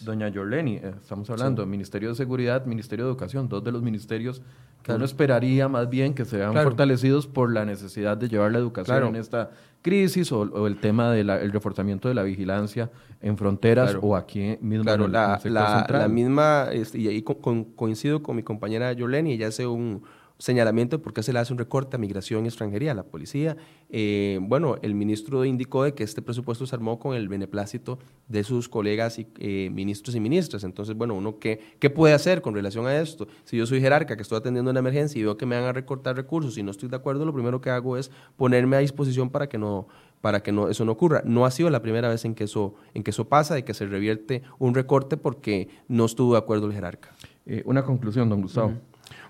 [0.03, 4.41] doña Yorleni, eh, estamos hablando, Ministerio de Seguridad, Ministerio de Educación, dos de los ministerios
[4.81, 8.57] que uno esperaría más bien que se vean fortalecidos por la necesidad de llevar la
[8.57, 9.51] educación en esta
[9.83, 12.89] crisis o, el tema del reforzamiento de la vigilancia
[13.21, 18.41] en fronteras o aquí mismo en la, la, misma, este, y ahí coincido con mi
[18.41, 20.01] compañera Yoleni, ella hace un
[20.43, 23.03] señalamiento de por qué se le hace un recorte a migración y extranjería, a la
[23.03, 23.55] policía.
[23.89, 28.43] Eh, bueno, el ministro indicó de que este presupuesto se armó con el beneplácito de
[28.43, 30.65] sus colegas y eh, ministros y ministras.
[30.65, 33.25] Entonces, bueno, uno qué, qué puede hacer con relación a esto?
[33.45, 35.71] Si yo soy jerarca que estoy atendiendo una emergencia y veo que me van a
[35.71, 39.29] recortar recursos y no estoy de acuerdo, lo primero que hago es ponerme a disposición
[39.29, 39.87] para que no
[40.19, 41.21] para que no, eso no ocurra.
[41.25, 43.73] No ha sido la primera vez en que eso, en que eso pasa, y que
[43.73, 47.13] se revierte un recorte porque no estuvo de acuerdo el jerarca.
[47.45, 48.73] Eh, una conclusión, don Gustavo.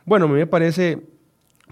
[0.06, 1.02] Bueno, a mí me parece,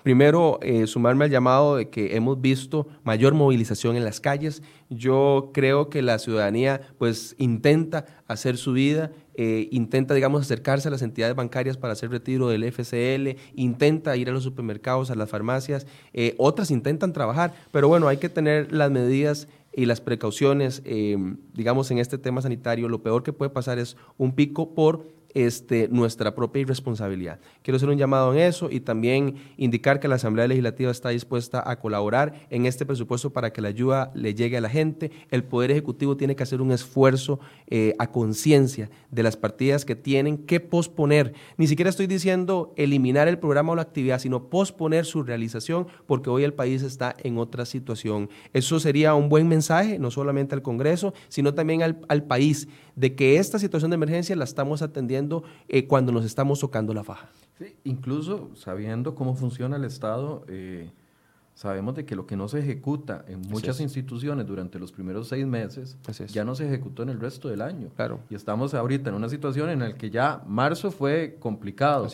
[0.04, 4.64] primero, eh, sumarme al llamado de que hemos visto mayor movilización en las calles.
[4.90, 10.92] Yo creo que la ciudadanía pues intenta hacer su vida, eh, intenta, digamos, acercarse a
[10.92, 15.30] las entidades bancarias para hacer retiro del FCL, intenta ir a los supermercados, a las
[15.30, 20.84] farmacias, eh, otras intentan trabajar, pero bueno, hay que tener las medidas y las precauciones,
[21.54, 22.90] digamos, en este tema sanitario.
[22.90, 27.40] Lo peor que puede pasar es un pico por este, nuestra propia irresponsabilidad.
[27.62, 31.64] Quiero hacer un llamado en eso y también indicar que la Asamblea Legislativa está dispuesta
[31.70, 35.12] a colaborar en este presupuesto para que la ayuda le llegue a la gente.
[35.30, 39.96] El Poder Ejecutivo tiene que hacer un esfuerzo eh, a conciencia de las partidas que
[39.96, 41.34] tienen que posponer.
[41.58, 46.30] Ni siquiera estoy diciendo eliminar el programa o la actividad, sino posponer su realización porque
[46.30, 48.30] hoy el país está en otra situación.
[48.54, 53.16] Eso sería un buen mensaje, no solamente al Congreso, sino también al, al país, de
[53.16, 57.30] que esta situación de emergencia la estamos atendiendo eh, cuando nos estamos tocando la faja.
[57.58, 60.90] Sí, incluso sabiendo cómo funciona el Estado, eh,
[61.54, 65.46] sabemos de que lo que no se ejecuta en muchas instituciones durante los primeros seis
[65.46, 65.98] meses
[66.30, 67.90] ya no se ejecutó en el resto del año.
[67.96, 68.20] Claro.
[68.30, 72.08] Y estamos ahorita en una situación en la que ya marzo fue complicado.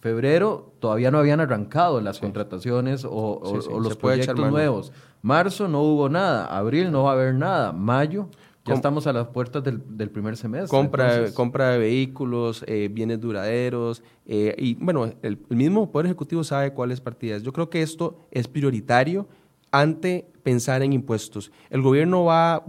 [0.00, 4.92] Febrero todavía no habían arrancado las contrataciones o, los proyectos nuevos.
[5.22, 6.46] Marzo no hubo nada.
[6.46, 7.72] Abril no va a haber nada.
[7.72, 8.28] Mayo
[8.64, 10.68] ya estamos a las puertas del, primer semestre.
[10.68, 16.72] Compra, compra de vehículos, eh, bienes duraderos, eh, y bueno, el, mismo Poder Ejecutivo sabe
[16.72, 17.42] cuáles partidas.
[17.42, 19.28] Yo creo que esto es prioritario
[19.70, 21.52] ante pensar en impuestos.
[21.68, 22.62] El gobierno va a,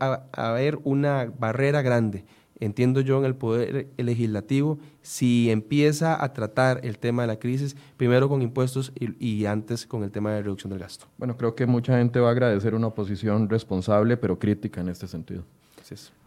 [0.00, 2.24] a, a ver una barrera grande
[2.60, 7.76] entiendo yo, en el poder legislativo, si empieza a tratar el tema de la crisis,
[7.96, 11.06] primero con impuestos y, antes con el tema de reducción del gasto.
[11.18, 15.06] Bueno, creo que mucha gente va a agradecer una oposición responsable, pero crítica en este
[15.06, 15.44] sentido.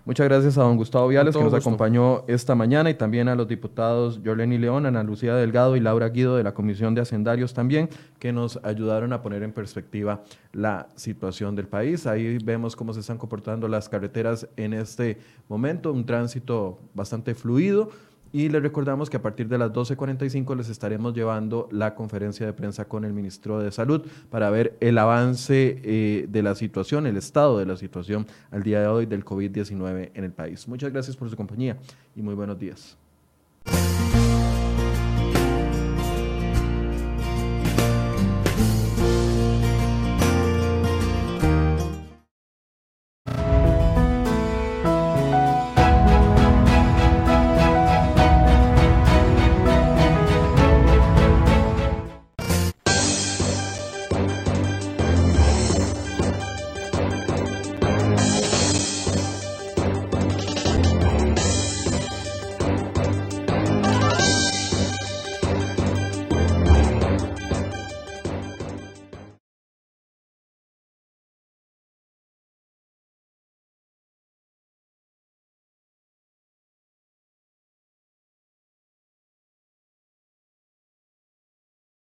[0.10, 3.48] Muchas gracias a don Gustavo Viales que nos acompañó esta mañana y también a los
[3.48, 7.90] diputados Jorleni León, Ana Lucía Delgado y Laura Guido de la Comisión de Hacendarios también,
[8.18, 12.08] que nos ayudaron a poner en perspectiva la situación del país.
[12.08, 17.92] Ahí vemos cómo se están comportando las carreteras en este momento, un tránsito bastante fluido
[18.32, 22.54] y les recordamos que a partir de las 12.45 les estaremos llevando la conferencia de
[22.54, 27.18] prensa con el ministro de Salud para ver el avance eh, de la situación, el
[27.18, 30.68] estado de la situación al día de hoy del COVID-19 en el país.
[30.68, 31.78] Muchas gracias por su compañía
[32.16, 32.98] y muy buenos días.